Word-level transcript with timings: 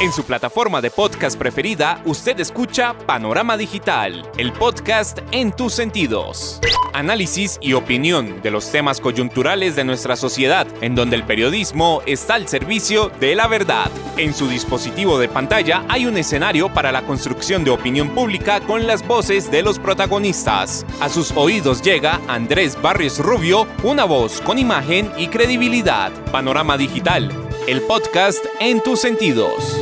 En 0.00 0.12
su 0.12 0.22
plataforma 0.22 0.80
de 0.80 0.92
podcast 0.92 1.36
preferida, 1.36 2.00
usted 2.04 2.38
escucha 2.38 2.96
Panorama 3.04 3.56
Digital, 3.56 4.30
el 4.36 4.52
podcast 4.52 5.18
en 5.32 5.50
tus 5.50 5.72
sentidos. 5.72 6.60
Análisis 6.92 7.58
y 7.60 7.72
opinión 7.72 8.40
de 8.40 8.52
los 8.52 8.70
temas 8.70 9.00
coyunturales 9.00 9.74
de 9.74 9.82
nuestra 9.82 10.14
sociedad, 10.14 10.68
en 10.82 10.94
donde 10.94 11.16
el 11.16 11.24
periodismo 11.24 12.00
está 12.06 12.36
al 12.36 12.46
servicio 12.46 13.10
de 13.18 13.34
la 13.34 13.48
verdad. 13.48 13.90
En 14.16 14.34
su 14.34 14.46
dispositivo 14.46 15.18
de 15.18 15.28
pantalla 15.28 15.84
hay 15.88 16.06
un 16.06 16.16
escenario 16.16 16.72
para 16.72 16.92
la 16.92 17.02
construcción 17.02 17.64
de 17.64 17.70
opinión 17.70 18.10
pública 18.10 18.60
con 18.60 18.86
las 18.86 19.04
voces 19.04 19.50
de 19.50 19.62
los 19.62 19.80
protagonistas. 19.80 20.86
A 21.00 21.08
sus 21.08 21.32
oídos 21.32 21.82
llega 21.82 22.20
Andrés 22.28 22.80
Barrios 22.80 23.18
Rubio, 23.18 23.66
una 23.82 24.04
voz 24.04 24.40
con 24.42 24.60
imagen 24.60 25.10
y 25.18 25.26
credibilidad. 25.26 26.12
Panorama 26.30 26.78
Digital, 26.78 27.47
el 27.68 27.82
podcast 27.82 28.46
en 28.60 28.80
tus 28.80 28.98
sentidos. 28.98 29.78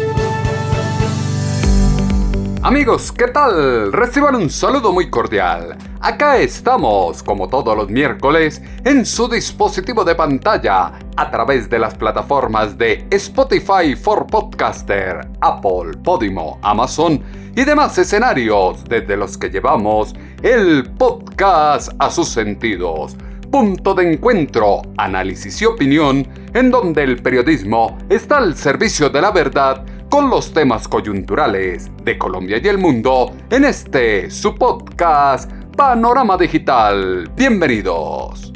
Amigos, 2.64 3.12
¿qué 3.12 3.28
tal? 3.28 3.92
Reciban 3.92 4.34
un 4.34 4.50
saludo 4.50 4.92
muy 4.92 5.08
cordial. 5.08 5.78
Acá 6.00 6.38
estamos, 6.38 7.22
como 7.22 7.46
todos 7.46 7.76
los 7.76 7.88
miércoles, 7.88 8.60
en 8.84 9.06
su 9.06 9.28
dispositivo 9.28 10.02
de 10.02 10.16
pantalla, 10.16 10.94
a 11.16 11.30
través 11.30 11.70
de 11.70 11.78
las 11.78 11.94
plataformas 11.94 12.76
de 12.76 13.06
Spotify 13.08 13.94
for 13.94 14.26
Podcaster, 14.26 15.20
Apple, 15.40 15.96
Podimo, 16.02 16.58
Amazon 16.62 17.22
y 17.54 17.62
demás 17.62 17.96
escenarios 17.98 18.82
desde 18.82 19.16
los 19.16 19.38
que 19.38 19.48
llevamos 19.48 20.12
el 20.42 20.90
podcast 20.98 21.92
a 22.00 22.10
sus 22.10 22.30
sentidos 22.30 23.16
punto 23.58 23.94
de 23.94 24.12
encuentro, 24.12 24.82
análisis 24.98 25.62
y 25.62 25.64
opinión, 25.64 26.28
en 26.52 26.70
donde 26.70 27.02
el 27.02 27.22
periodismo 27.22 27.96
está 28.10 28.36
al 28.36 28.54
servicio 28.54 29.08
de 29.08 29.22
la 29.22 29.30
verdad 29.30 29.82
con 30.10 30.28
los 30.28 30.52
temas 30.52 30.86
coyunturales 30.86 31.90
de 32.04 32.18
Colombia 32.18 32.60
y 32.62 32.68
el 32.68 32.76
mundo 32.76 33.34
en 33.48 33.64
este 33.64 34.30
su 34.30 34.54
podcast 34.54 35.50
Panorama 35.74 36.36
Digital. 36.36 37.30
Bienvenidos. 37.34 38.52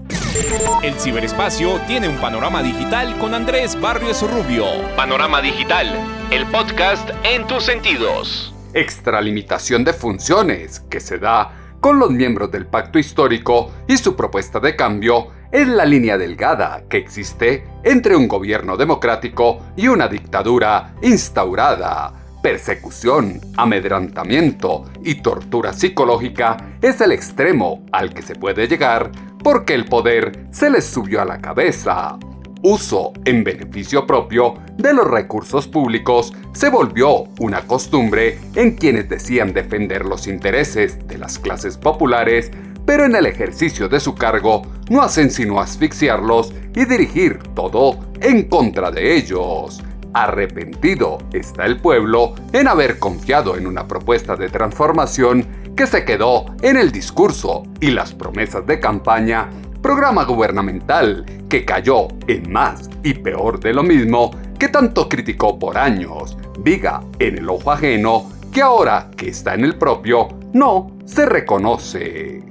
El 0.82 0.92
ciberespacio 0.96 1.80
tiene 1.86 2.06
un 2.06 2.18
panorama 2.18 2.62
digital 2.62 3.16
con 3.16 3.32
Andrés 3.32 3.80
Barrios 3.80 4.20
Rubio. 4.30 4.66
Panorama 4.96 5.40
Digital, 5.40 5.88
el 6.30 6.44
podcast 6.48 7.08
en 7.24 7.46
tus 7.46 7.64
sentidos. 7.64 8.54
Extralimitación 8.74 9.82
de 9.82 9.94
funciones 9.94 10.80
que 10.90 11.00
se 11.00 11.18
da 11.18 11.69
con 11.80 11.98
los 11.98 12.10
miembros 12.10 12.50
del 12.50 12.66
pacto 12.66 12.98
histórico 12.98 13.70
y 13.88 13.96
su 13.96 14.14
propuesta 14.14 14.60
de 14.60 14.76
cambio 14.76 15.28
es 15.50 15.66
la 15.66 15.84
línea 15.84 16.16
delgada 16.16 16.84
que 16.88 16.98
existe 16.98 17.64
entre 17.82 18.14
un 18.14 18.28
gobierno 18.28 18.76
democrático 18.76 19.60
y 19.76 19.88
una 19.88 20.06
dictadura 20.06 20.94
instaurada. 21.02 22.12
Persecución, 22.42 23.40
amedrantamiento 23.56 24.84
y 25.04 25.16
tortura 25.16 25.72
psicológica 25.72 26.76
es 26.80 27.00
el 27.00 27.12
extremo 27.12 27.84
al 27.92 28.14
que 28.14 28.22
se 28.22 28.34
puede 28.34 28.68
llegar 28.68 29.10
porque 29.42 29.74
el 29.74 29.86
poder 29.86 30.46
se 30.50 30.70
les 30.70 30.86
subió 30.86 31.20
a 31.20 31.24
la 31.24 31.40
cabeza 31.40 32.18
uso 32.62 33.12
en 33.24 33.44
beneficio 33.44 34.06
propio 34.06 34.54
de 34.76 34.92
los 34.92 35.06
recursos 35.06 35.66
públicos 35.66 36.32
se 36.52 36.68
volvió 36.68 37.24
una 37.38 37.62
costumbre 37.62 38.38
en 38.54 38.76
quienes 38.76 39.08
decían 39.08 39.52
defender 39.52 40.04
los 40.04 40.26
intereses 40.26 41.06
de 41.06 41.18
las 41.18 41.38
clases 41.38 41.76
populares, 41.76 42.50
pero 42.84 43.04
en 43.04 43.14
el 43.14 43.26
ejercicio 43.26 43.88
de 43.88 44.00
su 44.00 44.14
cargo 44.14 44.62
no 44.90 45.02
hacen 45.02 45.30
sino 45.30 45.60
asfixiarlos 45.60 46.52
y 46.74 46.84
dirigir 46.84 47.38
todo 47.54 47.98
en 48.20 48.44
contra 48.44 48.90
de 48.90 49.16
ellos. 49.16 49.82
Arrepentido 50.12 51.18
está 51.32 51.66
el 51.66 51.80
pueblo 51.80 52.34
en 52.52 52.66
haber 52.66 52.98
confiado 52.98 53.56
en 53.56 53.66
una 53.66 53.86
propuesta 53.86 54.34
de 54.34 54.48
transformación 54.48 55.46
que 55.76 55.86
se 55.86 56.04
quedó 56.04 56.46
en 56.62 56.76
el 56.76 56.90
discurso 56.90 57.62
y 57.80 57.92
las 57.92 58.12
promesas 58.12 58.66
de 58.66 58.80
campaña 58.80 59.48
programa 59.82 60.24
gubernamental 60.24 61.24
que 61.48 61.64
cayó 61.64 62.08
en 62.26 62.50
más 62.50 62.88
y 63.02 63.14
peor 63.14 63.60
de 63.60 63.72
lo 63.72 63.82
mismo 63.82 64.30
que 64.58 64.68
tanto 64.68 65.08
criticó 65.08 65.58
por 65.58 65.78
años, 65.78 66.36
viga 66.58 67.02
en 67.18 67.38
el 67.38 67.48
ojo 67.48 67.72
ajeno 67.72 68.30
que 68.52 68.62
ahora 68.62 69.10
que 69.16 69.28
está 69.28 69.54
en 69.54 69.64
el 69.64 69.76
propio 69.76 70.28
no 70.52 70.92
se 71.06 71.24
reconoce. 71.24 72.42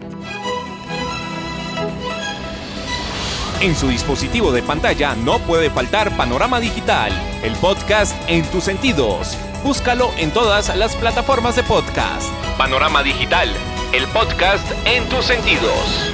En 3.62 3.76
su 3.76 3.90
dispositivo 3.90 4.52
de 4.54 4.64
pantalla 4.64 5.16
no 5.16 5.38
puede 5.40 5.70
faltar 5.70 6.16
Panorama 6.16 6.62
Digital, 6.62 7.12
el 7.44 7.54
podcast 7.58 8.16
en 8.30 8.44
tus 8.46 8.64
sentidos. 8.64 9.38
Búscalo 9.66 10.12
en 10.18 10.32
todas 10.32 10.76
las 10.78 10.96
plataformas 10.96 11.58
de 11.58 11.64
podcast. 11.64 12.32
Panorama 12.58 13.04
Digital, 13.04 13.50
el 13.92 14.08
podcast 14.08 14.66
en 14.86 15.04
tus 15.10 15.26
sentidos 15.26 16.14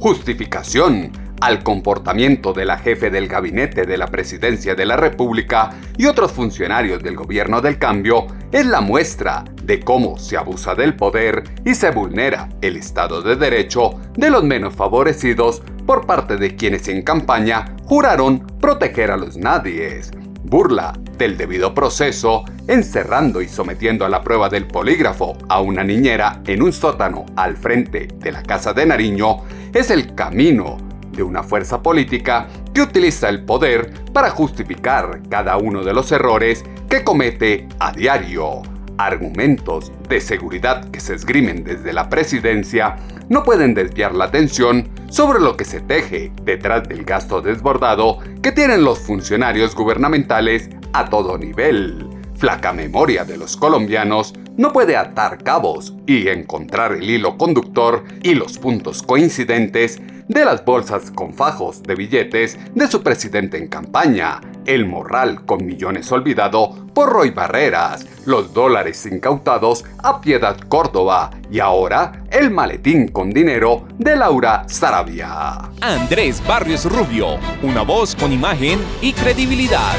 justificación 0.00 1.12
al 1.42 1.62
comportamiento 1.62 2.52
de 2.52 2.64
la 2.64 2.78
jefe 2.78 3.10
del 3.10 3.28
gabinete 3.28 3.84
de 3.84 3.98
la 3.98 4.06
presidencia 4.06 4.74
de 4.74 4.86
la 4.86 4.96
República 4.96 5.70
y 5.96 6.06
otros 6.06 6.32
funcionarios 6.32 7.02
del 7.02 7.16
gobierno 7.16 7.60
del 7.60 7.78
cambio 7.78 8.26
es 8.50 8.66
la 8.66 8.80
muestra 8.80 9.44
de 9.62 9.80
cómo 9.80 10.18
se 10.18 10.36
abusa 10.36 10.74
del 10.74 10.96
poder 10.96 11.44
y 11.64 11.74
se 11.74 11.90
vulnera 11.90 12.48
el 12.60 12.76
Estado 12.76 13.22
de 13.22 13.36
Derecho 13.36 13.92
de 14.14 14.30
los 14.30 14.42
menos 14.42 14.74
favorecidos 14.74 15.62
por 15.86 16.06
parte 16.06 16.36
de 16.36 16.56
quienes 16.56 16.88
en 16.88 17.02
campaña 17.02 17.76
juraron 17.84 18.46
proteger 18.60 19.10
a 19.10 19.16
los 19.16 19.36
nadies. 19.36 20.10
Burla 20.50 20.92
del 21.16 21.36
debido 21.36 21.72
proceso, 21.72 22.44
encerrando 22.66 23.40
y 23.40 23.46
sometiendo 23.46 24.04
a 24.04 24.08
la 24.08 24.20
prueba 24.20 24.48
del 24.48 24.66
polígrafo 24.66 25.38
a 25.48 25.60
una 25.60 25.84
niñera 25.84 26.42
en 26.44 26.60
un 26.60 26.72
sótano 26.72 27.24
al 27.36 27.56
frente 27.56 28.08
de 28.18 28.32
la 28.32 28.42
Casa 28.42 28.72
de 28.72 28.84
Nariño, 28.84 29.44
es 29.72 29.92
el 29.92 30.16
camino 30.16 30.76
de 31.12 31.22
una 31.22 31.44
fuerza 31.44 31.80
política 31.80 32.48
que 32.74 32.82
utiliza 32.82 33.28
el 33.28 33.44
poder 33.44 33.92
para 34.12 34.30
justificar 34.30 35.20
cada 35.28 35.56
uno 35.56 35.84
de 35.84 35.94
los 35.94 36.10
errores 36.10 36.64
que 36.88 37.04
comete 37.04 37.68
a 37.78 37.92
diario. 37.92 38.62
Argumentos 38.98 39.92
de 40.08 40.20
seguridad 40.20 40.90
que 40.90 40.98
se 40.98 41.14
esgrimen 41.14 41.62
desde 41.62 41.92
la 41.92 42.08
presidencia 42.10 42.96
no 43.28 43.44
pueden 43.44 43.72
desviar 43.72 44.16
la 44.16 44.24
atención 44.24 44.88
sobre 45.10 45.40
lo 45.40 45.56
que 45.56 45.64
se 45.64 45.80
teje 45.80 46.32
detrás 46.44 46.88
del 46.88 47.04
gasto 47.04 47.42
desbordado 47.42 48.18
que 48.42 48.52
tienen 48.52 48.84
los 48.84 49.00
funcionarios 49.00 49.74
gubernamentales 49.74 50.70
a 50.92 51.10
todo 51.10 51.36
nivel. 51.36 52.08
Flaca 52.36 52.72
memoria 52.72 53.24
de 53.24 53.36
los 53.36 53.56
colombianos 53.56 54.32
no 54.60 54.74
puede 54.74 54.94
atar 54.94 55.42
cabos 55.42 55.94
y 56.06 56.28
encontrar 56.28 56.92
el 56.92 57.08
hilo 57.08 57.38
conductor 57.38 58.04
y 58.22 58.34
los 58.34 58.58
puntos 58.58 59.02
coincidentes 59.02 59.98
de 60.28 60.44
las 60.44 60.66
bolsas 60.66 61.10
con 61.10 61.32
fajos 61.32 61.82
de 61.82 61.94
billetes 61.94 62.58
de 62.74 62.86
su 62.86 63.02
presidente 63.02 63.56
en 63.56 63.68
campaña, 63.68 64.38
el 64.66 64.84
morral 64.84 65.46
con 65.46 65.64
millones 65.64 66.12
olvidado 66.12 66.86
por 66.92 67.08
Roy 67.08 67.30
Barreras, 67.30 68.06
los 68.26 68.52
dólares 68.52 69.06
incautados 69.06 69.86
a 70.02 70.20
Piedad 70.20 70.58
Córdoba 70.68 71.30
y 71.50 71.58
ahora 71.58 72.26
el 72.30 72.50
maletín 72.50 73.08
con 73.08 73.30
dinero 73.30 73.86
de 73.96 74.14
Laura 74.14 74.64
Sarabia. 74.68 75.54
Andrés 75.80 76.42
Barrios 76.46 76.84
Rubio, 76.84 77.38
una 77.62 77.80
voz 77.80 78.14
con 78.14 78.30
imagen 78.30 78.78
y 79.00 79.14
credibilidad. 79.14 79.96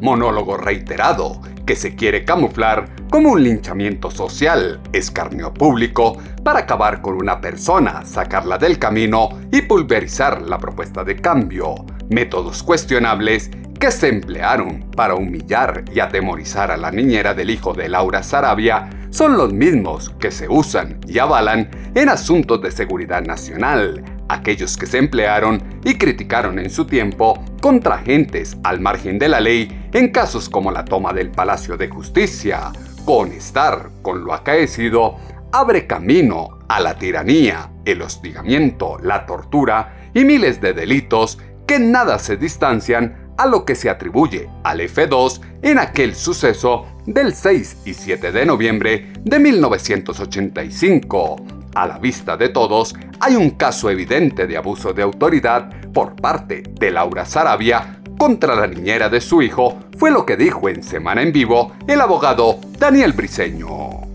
Monólogo 0.00 0.56
reiterado 0.56 1.40
que 1.68 1.76
se 1.76 1.94
quiere 1.94 2.24
camuflar 2.24 2.88
como 3.10 3.32
un 3.32 3.42
linchamiento 3.42 4.10
social, 4.10 4.80
escarnio 4.94 5.52
público, 5.52 6.16
para 6.42 6.60
acabar 6.60 7.02
con 7.02 7.16
una 7.16 7.42
persona, 7.42 8.06
sacarla 8.06 8.56
del 8.56 8.78
camino 8.78 9.38
y 9.52 9.60
pulverizar 9.60 10.40
la 10.40 10.56
propuesta 10.56 11.04
de 11.04 11.16
cambio. 11.16 11.74
Métodos 12.08 12.62
cuestionables 12.62 13.50
que 13.78 13.90
se 13.90 14.08
emplearon 14.08 14.90
para 14.96 15.14
humillar 15.14 15.84
y 15.94 16.00
atemorizar 16.00 16.70
a 16.70 16.78
la 16.78 16.90
niñera 16.90 17.34
del 17.34 17.50
hijo 17.50 17.74
de 17.74 17.90
Laura 17.90 18.22
Sarabia 18.22 18.88
son 19.10 19.36
los 19.36 19.52
mismos 19.52 20.08
que 20.18 20.30
se 20.30 20.48
usan 20.48 20.98
y 21.06 21.18
avalan 21.18 21.68
en 21.94 22.08
asuntos 22.08 22.62
de 22.62 22.70
seguridad 22.70 23.22
nacional, 23.22 24.02
aquellos 24.30 24.78
que 24.78 24.86
se 24.86 24.96
emplearon 24.96 25.62
y 25.84 25.98
criticaron 25.98 26.58
en 26.58 26.70
su 26.70 26.86
tiempo 26.86 27.44
contra 27.60 27.96
agentes 27.96 28.56
al 28.64 28.80
margen 28.80 29.18
de 29.18 29.28
la 29.28 29.40
ley 29.40 29.77
en 29.92 30.08
casos 30.08 30.48
como 30.48 30.70
la 30.70 30.84
toma 30.84 31.12
del 31.12 31.30
Palacio 31.30 31.76
de 31.76 31.88
Justicia. 31.88 32.72
Con 33.04 33.32
estar 33.32 33.90
con 34.02 34.24
lo 34.24 34.34
acaecido, 34.34 35.16
abre 35.52 35.86
camino 35.86 36.58
a 36.68 36.80
la 36.80 36.98
tiranía, 36.98 37.70
el 37.84 38.02
hostigamiento, 38.02 38.98
la 39.02 39.24
tortura 39.26 40.10
y 40.14 40.24
miles 40.24 40.60
de 40.60 40.74
delitos 40.74 41.38
que 41.66 41.78
nada 41.78 42.18
se 42.18 42.36
distancian 42.36 43.32
a 43.38 43.46
lo 43.46 43.64
que 43.64 43.74
se 43.74 43.88
atribuye 43.88 44.50
al 44.64 44.80
F2 44.80 45.40
en 45.62 45.78
aquel 45.78 46.14
suceso 46.14 46.86
del 47.06 47.34
6 47.34 47.78
y 47.84 47.94
7 47.94 48.32
de 48.32 48.44
noviembre 48.44 49.12
de 49.22 49.38
1985 49.38 51.36
a 51.74 51.86
la 51.86 51.98
vista 51.98 52.36
de 52.36 52.48
todos, 52.48 52.94
hay 53.20 53.36
un 53.36 53.50
caso 53.50 53.88
evidente 53.90 54.46
de 54.46 54.56
abuso 54.56 54.92
de 54.92 55.02
autoridad 55.02 55.70
por 55.92 56.16
parte 56.16 56.62
de 56.64 56.90
Laura 56.90 57.24
Sarabia 57.24 57.97
contra 58.18 58.56
la 58.56 58.66
niñera 58.66 59.08
de 59.08 59.20
su 59.20 59.40
hijo, 59.40 59.78
fue 59.96 60.10
lo 60.10 60.26
que 60.26 60.36
dijo 60.36 60.68
en 60.68 60.82
Semana 60.82 61.22
en 61.22 61.32
Vivo 61.32 61.72
el 61.86 62.00
abogado 62.00 62.58
Daniel 62.78 63.12
Briceño. 63.12 63.68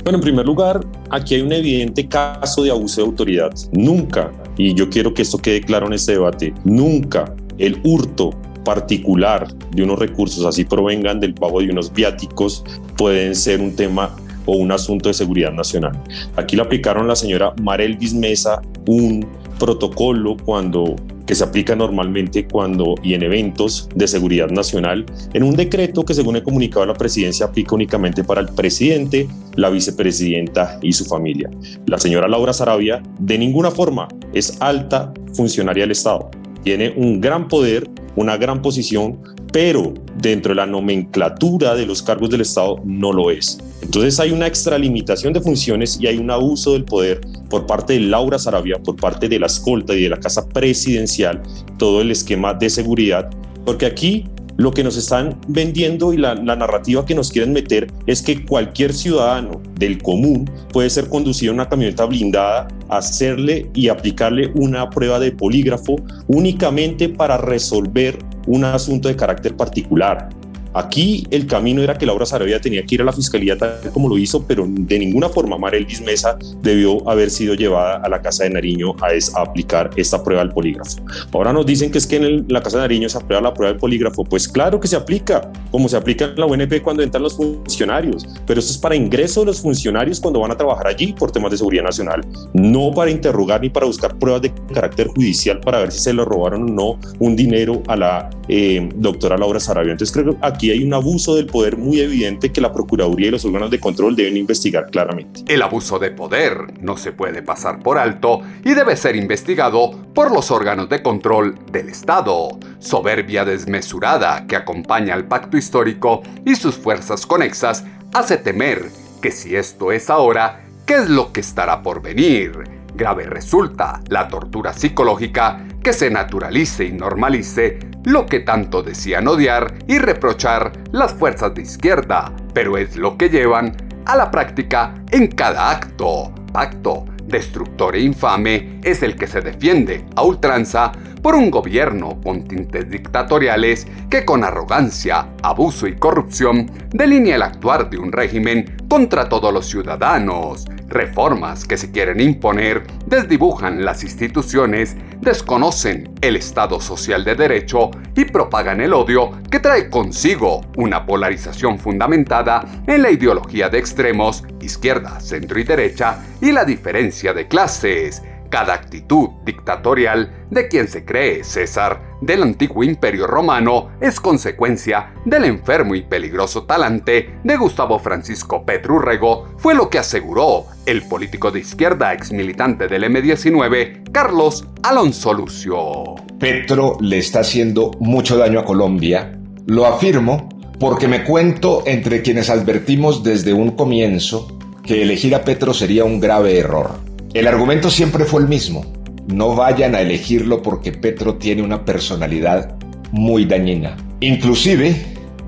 Bueno, 0.03 0.17
en 0.17 0.21
primer 0.21 0.45
lugar, 0.45 0.85
aquí 1.09 1.35
hay 1.35 1.41
un 1.41 1.53
evidente 1.53 2.07
caso 2.07 2.63
de 2.63 2.71
abuso 2.71 3.01
de 3.01 3.07
autoridad. 3.07 3.51
Nunca, 3.71 4.31
y 4.57 4.73
yo 4.73 4.89
quiero 4.89 5.13
que 5.13 5.21
esto 5.21 5.37
quede 5.37 5.61
claro 5.61 5.87
en 5.87 5.93
este 5.93 6.11
debate, 6.11 6.53
nunca 6.65 7.33
el 7.57 7.79
hurto 7.83 8.31
particular 8.65 9.47
de 9.71 9.83
unos 9.83 9.99
recursos 9.99 10.45
así 10.45 10.65
provengan 10.65 11.19
del 11.19 11.33
pago 11.33 11.61
de 11.61 11.69
unos 11.69 11.91
viáticos 11.91 12.63
pueden 12.97 13.35
ser 13.35 13.61
un 13.61 13.75
tema 13.75 14.15
o 14.45 14.57
un 14.57 14.71
asunto 14.71 15.09
de 15.09 15.13
seguridad 15.13 15.53
nacional. 15.53 15.97
Aquí 16.35 16.55
le 16.57 16.61
aplicaron 16.61 17.07
la 17.07 17.15
señora 17.15 17.53
Marel 17.61 17.97
Mesa 18.15 18.61
un 18.85 19.25
protocolo 19.59 20.35
cuando 20.43 20.95
que 21.25 21.35
se 21.35 21.43
aplica 21.43 21.75
normalmente 21.75 22.47
cuando 22.47 22.95
y 23.03 23.13
en 23.13 23.23
eventos 23.23 23.89
de 23.95 24.07
seguridad 24.07 24.49
nacional, 24.49 25.05
en 25.33 25.43
un 25.43 25.55
decreto 25.55 26.03
que 26.03 26.13
según 26.13 26.35
he 26.35 26.43
comunicado 26.43 26.83
a 26.83 26.87
la 26.87 26.93
presidencia 26.93 27.45
aplica 27.45 27.75
únicamente 27.75 28.23
para 28.23 28.41
el 28.41 28.49
presidente, 28.49 29.27
la 29.55 29.69
vicepresidenta 29.69 30.79
y 30.81 30.93
su 30.93 31.05
familia. 31.05 31.49
La 31.85 31.97
señora 31.97 32.27
Laura 32.27 32.53
Sarabia 32.53 33.01
de 33.19 33.37
ninguna 33.37 33.71
forma 33.71 34.07
es 34.33 34.61
alta 34.61 35.13
funcionaria 35.33 35.83
del 35.83 35.91
Estado. 35.91 36.29
Tiene 36.63 36.93
un 36.95 37.19
gran 37.19 37.47
poder, 37.47 37.89
una 38.15 38.37
gran 38.37 38.61
posición, 38.61 39.19
pero 39.51 39.93
dentro 40.17 40.49
de 40.49 40.55
la 40.55 40.65
nomenclatura 40.65 41.75
de 41.75 41.85
los 41.85 42.01
cargos 42.01 42.29
del 42.29 42.41
Estado 42.41 42.77
no 42.85 43.13
lo 43.13 43.29
es. 43.29 43.59
Entonces 43.81 44.19
hay 44.19 44.31
una 44.31 44.47
extralimitación 44.47 45.33
de 45.33 45.41
funciones 45.41 45.99
y 46.01 46.07
hay 46.07 46.17
un 46.17 46.31
abuso 46.31 46.73
del 46.73 46.85
poder 46.85 47.21
por 47.49 47.67
parte 47.67 47.93
de 47.93 47.99
Laura 47.99 48.39
Sarabia, 48.39 48.79
por 48.79 48.95
parte 48.95 49.29
de 49.29 49.39
la 49.39 49.45
escolta 49.45 49.93
y 49.93 50.03
de 50.03 50.09
la 50.09 50.19
Casa 50.19 50.47
Presidencial, 50.47 51.41
todo 51.77 52.01
el 52.01 52.09
esquema 52.11 52.53
de 52.53 52.69
seguridad, 52.69 53.29
porque 53.65 53.85
aquí 53.85 54.25
lo 54.57 54.71
que 54.71 54.83
nos 54.83 54.97
están 54.97 55.39
vendiendo 55.47 56.13
y 56.13 56.17
la, 56.17 56.35
narrativa 56.35 57.05
que 57.05 57.15
nos 57.15 57.31
quieren 57.31 57.53
meter 57.53 57.91
es 58.05 58.21
que 58.21 58.45
cualquier 58.45 58.93
ciudadano 58.93 59.61
del 59.75 60.01
común 60.01 60.49
puede 60.71 60.89
ser 60.89 61.09
conducido 61.09 61.51
en 61.51 61.59
una 61.59 61.69
camioneta 61.69 62.05
blindada, 62.05 62.67
hacerle 62.89 63.69
y 63.73 63.87
aplicarle 63.87 64.51
una 64.53 64.89
prueba 64.89 65.19
de 65.19 65.31
polígrafo 65.31 65.95
únicamente 66.27 67.09
para 67.09 67.37
resolver 67.37 68.17
un 68.47 68.65
asunto 68.65 69.07
de 69.07 69.15
carácter 69.15 69.55
particular. 69.55 70.29
Aquí 70.73 71.27
el 71.31 71.47
camino 71.47 71.81
era 71.81 71.97
que 71.97 72.05
Laura 72.05 72.25
Sarabia 72.25 72.59
tenía 72.59 72.83
que 72.83 72.95
ir 72.95 73.01
a 73.01 73.05
la 73.05 73.13
fiscalía 73.13 73.57
tal 73.57 73.79
como 73.93 74.09
lo 74.09 74.17
hizo, 74.17 74.43
pero 74.45 74.65
de 74.67 74.99
ninguna 74.99 75.29
forma 75.29 75.57
Marel 75.57 75.87
Mesa 76.03 76.37
debió 76.61 77.07
haber 77.09 77.29
sido 77.29 77.53
llevada 77.53 77.97
a 77.97 78.09
la 78.09 78.21
Casa 78.21 78.43
de 78.43 78.49
Nariño 78.51 78.95
a, 79.01 79.41
aplicar 79.41 79.91
esta 79.95 80.23
prueba 80.23 80.43
del 80.43 80.53
polígrafo. 80.53 80.97
Ahora 81.31 81.53
nos 81.53 81.65
dicen 81.65 81.91
que 81.91 81.97
es 81.97 82.07
que 82.07 82.15
en 82.15 82.45
la 82.47 82.61
Casa 82.61 82.77
de 82.77 82.83
Nariño 82.83 83.09
se 83.09 83.17
aprueba 83.17 83.41
la 83.41 83.53
prueba 83.53 83.73
del 83.73 83.79
polígrafo. 83.79 84.23
Pues 84.23 84.47
claro 84.47 84.79
que 84.79 84.87
se 84.87 84.95
aplica, 84.95 85.51
como 85.71 85.87
se 85.87 85.97
aplica 85.97 86.25
en 86.25 86.35
la 86.35 86.45
UNP 86.45 86.81
cuando 86.81 87.03
entran 87.03 87.23
los 87.23 87.35
funcionarios, 87.35 88.25
pero 88.47 88.59
esto 88.59 88.71
es 88.71 88.77
para 88.77 88.95
ingreso 88.95 89.41
de 89.41 89.47
los 89.47 89.61
funcionarios 89.61 90.19
cuando 90.19 90.39
van 90.39 90.51
a 90.51 90.57
trabajar 90.57 90.87
allí 90.87 91.13
por 91.13 91.31
temas 91.31 91.51
de 91.51 91.57
seguridad 91.57 91.83
nacional, 91.83 92.25
no 92.53 92.91
para 92.91 93.11
interrogar 93.11 93.61
ni 93.61 93.69
para 93.69 93.85
buscar 93.85 94.17
pruebas 94.17 94.41
de 94.41 94.53
carácter 94.73 95.07
judicial 95.07 95.59
para 95.59 95.79
ver 95.79 95.91
si 95.91 95.99
se 95.99 96.13
le 96.13 96.23
robaron 96.25 96.63
o 96.63 96.65
no 96.67 96.99
un 97.19 97.35
dinero 97.35 97.83
a 97.87 97.95
la 97.95 98.29
eh, 98.47 98.89
doctora 98.95 99.37
Laura 99.37 99.59
Sarabia. 99.59 99.91
Entonces 99.91 100.13
creo 100.15 100.33
que 100.33 100.37
aquí 100.41 100.62
hay 100.71 100.83
un 100.83 100.93
abuso 100.93 101.35
del 101.35 101.45
poder 101.45 101.77
muy 101.77 101.99
evidente 101.99 102.51
que 102.51 102.61
la 102.61 102.73
Procuraduría 102.73 103.27
y 103.27 103.31
los 103.31 103.45
órganos 103.45 103.71
de 103.71 103.79
control 103.79 104.15
deben 104.15 104.37
investigar 104.37 104.89
claramente. 104.89 105.41
El 105.47 105.61
abuso 105.61 105.99
de 105.99 106.11
poder 106.11 106.81
no 106.81 106.97
se 106.97 107.11
puede 107.11 107.41
pasar 107.41 107.79
por 107.79 107.97
alto 107.97 108.41
y 108.63 108.73
debe 108.73 108.95
ser 108.95 109.15
investigado 109.15 109.91
por 110.13 110.31
los 110.31 110.51
órganos 110.51 110.89
de 110.89 111.01
control 111.01 111.57
del 111.71 111.89
Estado. 111.89 112.57
Soberbia 112.79 113.45
desmesurada 113.45 114.45
que 114.47 114.55
acompaña 114.55 115.13
al 115.13 115.27
pacto 115.27 115.57
histórico 115.57 116.21
y 116.45 116.55
sus 116.55 116.75
fuerzas 116.75 117.25
conexas 117.25 117.83
hace 118.13 118.37
temer 118.37 118.89
que 119.21 119.31
si 119.31 119.55
esto 119.55 119.91
es 119.91 120.09
ahora, 120.09 120.65
¿qué 120.85 120.95
es 120.95 121.09
lo 121.09 121.31
que 121.31 121.39
estará 121.39 121.81
por 121.81 122.01
venir? 122.01 122.51
Grave 122.95 123.25
resulta 123.25 124.01
la 124.09 124.27
tortura 124.27 124.73
psicológica 124.73 125.65
que 125.83 125.93
se 125.93 126.09
naturalice 126.09 126.85
y 126.85 126.93
normalice 126.93 127.77
lo 128.05 128.25
que 128.25 128.39
tanto 128.39 128.81
decían 128.81 129.27
odiar 129.27 129.75
y 129.87 129.97
reprochar 129.97 130.71
las 130.91 131.13
fuerzas 131.13 131.53
de 131.53 131.61
izquierda, 131.61 132.33
pero 132.53 132.77
es 132.77 132.95
lo 132.95 133.17
que 133.17 133.29
llevan 133.29 133.75
a 134.05 134.15
la 134.15 134.31
práctica 134.31 134.95
en 135.11 135.27
cada 135.27 135.69
acto. 135.69 136.33
Pacto 136.51 137.05
destructor 137.25 137.95
e 137.95 138.01
infame 138.01 138.79
es 138.83 139.03
el 139.03 139.15
que 139.15 139.27
se 139.27 139.41
defiende 139.41 140.05
a 140.15 140.23
ultranza 140.23 140.91
por 141.23 141.35
un 141.35 141.49
gobierno 141.49 142.19
con 142.21 142.43
tintes 142.43 142.89
dictatoriales 142.89 143.87
que 144.09 144.25
con 144.25 144.43
arrogancia, 144.43 145.29
abuso 145.41 145.87
y 145.87 145.95
corrupción 145.95 146.69
delinea 146.91 147.37
el 147.37 147.41
actuar 147.41 147.89
de 147.89 147.97
un 147.97 148.11
régimen 148.11 148.75
contra 148.89 149.29
todos 149.29 149.51
los 149.51 149.65
ciudadanos. 149.65 150.65
Reformas 150.89 151.65
que 151.65 151.77
se 151.77 151.91
quieren 151.91 152.19
imponer 152.19 152.83
desdibujan 153.07 153.83
las 153.83 154.03
instituciones, 154.03 154.95
desconocen 155.21 156.13
el 156.21 156.35
Estado 156.35 156.79
social 156.79 157.23
de 157.23 157.35
derecho 157.35 157.89
y 158.15 158.25
propagan 158.25 158.81
el 158.81 158.93
odio 158.93 159.31
que 159.49 159.59
trae 159.59 159.89
consigo 159.89 160.61
una 160.77 161.05
polarización 161.05 161.79
fundamentada 161.79 162.65
en 162.85 163.01
la 163.01 163.09
ideología 163.09 163.69
de 163.69 163.79
extremos, 163.79 164.43
izquierda, 164.61 165.19
centro 165.21 165.57
y 165.57 165.63
derecha 165.63 166.19
y 166.41 166.51
la 166.51 166.65
diferencia 166.65 167.33
de 167.33 167.47
clases 167.47 168.21
cada 168.53 168.75
actitud 168.75 169.29
dictatorial 169.43 170.45
de 170.51 170.67
quien 170.67 170.87
se 170.87 171.03
cree 171.03 171.43
César 171.43 172.17
del 172.21 172.43
antiguo 172.43 172.83
imperio 172.83 173.25
romano 173.25 173.89
es 173.99 174.19
consecuencia 174.19 175.11
del 175.25 175.45
enfermo 175.45 175.95
y 175.95 176.03
peligroso 176.03 176.61
talante 176.65 177.39
de 177.43 177.57
Gustavo 177.57 177.97
Francisco 177.97 178.63
Petrurrego, 178.63 179.55
fue 179.57 179.73
lo 179.73 179.89
que 179.89 179.97
aseguró 179.97 180.67
el 180.85 181.01
político 181.01 181.49
de 181.49 181.61
izquierda 181.61 182.13
ex 182.13 182.31
militante 182.31 182.87
del 182.87 183.05
M19, 183.05 184.11
Carlos 184.11 184.67
Alonso 184.83 185.33
Lucio. 185.33 186.13
Petro 186.39 186.97
le 187.01 187.17
está 187.17 187.39
haciendo 187.39 187.89
mucho 187.99 188.37
daño 188.37 188.59
a 188.59 188.65
Colombia, 188.65 189.35
lo 189.65 189.87
afirmo 189.87 190.47
porque 190.79 191.07
me 191.07 191.23
cuento 191.23 191.81
entre 191.87 192.21
quienes 192.21 192.51
advertimos 192.51 193.23
desde 193.23 193.51
un 193.51 193.71
comienzo 193.71 194.59
que 194.83 195.01
elegir 195.01 195.33
a 195.33 195.43
Petro 195.43 195.73
sería 195.73 196.05
un 196.05 196.19
grave 196.19 196.59
error. 196.59 197.12
El 197.33 197.47
argumento 197.47 197.89
siempre 197.89 198.25
fue 198.25 198.41
el 198.41 198.47
mismo. 198.47 198.85
No 199.27 199.55
vayan 199.55 199.95
a 199.95 200.01
elegirlo 200.01 200.61
porque 200.61 200.91
Petro 200.91 201.35
tiene 201.35 201.63
una 201.63 201.83
personalidad 201.83 202.75
muy 203.11 203.45
dañina. 203.45 203.97
Inclusive, 204.19 204.95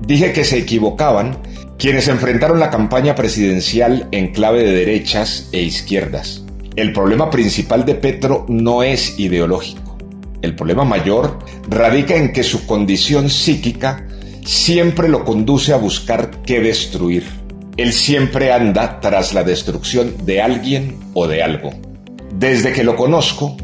dije 0.04 0.32
que 0.32 0.44
se 0.44 0.58
equivocaban 0.58 1.38
quienes 1.78 2.08
enfrentaron 2.08 2.58
la 2.58 2.70
campaña 2.70 3.14
presidencial 3.14 4.08
en 4.10 4.32
clave 4.32 4.64
de 4.64 4.72
derechas 4.72 5.48
e 5.52 5.62
izquierdas. 5.62 6.42
El 6.74 6.92
problema 6.92 7.30
principal 7.30 7.84
de 7.84 7.94
Petro 7.94 8.46
no 8.48 8.82
es 8.82 9.18
ideológico. 9.20 9.96
El 10.42 10.56
problema 10.56 10.84
mayor 10.84 11.38
radica 11.68 12.16
en 12.16 12.32
que 12.32 12.42
su 12.42 12.66
condición 12.66 13.30
psíquica 13.30 14.06
siempre 14.44 15.08
lo 15.08 15.24
conduce 15.24 15.72
a 15.72 15.76
buscar 15.76 16.42
qué 16.42 16.60
destruir. 16.60 17.24
Él 17.76 17.92
siempre 17.92 18.52
anda 18.52 19.00
tras 19.00 19.34
la 19.34 19.44
destrucción 19.44 20.14
de 20.24 20.40
alguien 20.40 20.98
o 21.12 21.26
de 21.26 21.42
algo. 21.42 21.72
Desde 22.32 22.72
que 22.72 22.84
lo 22.84 22.96
conozco, 22.96 23.56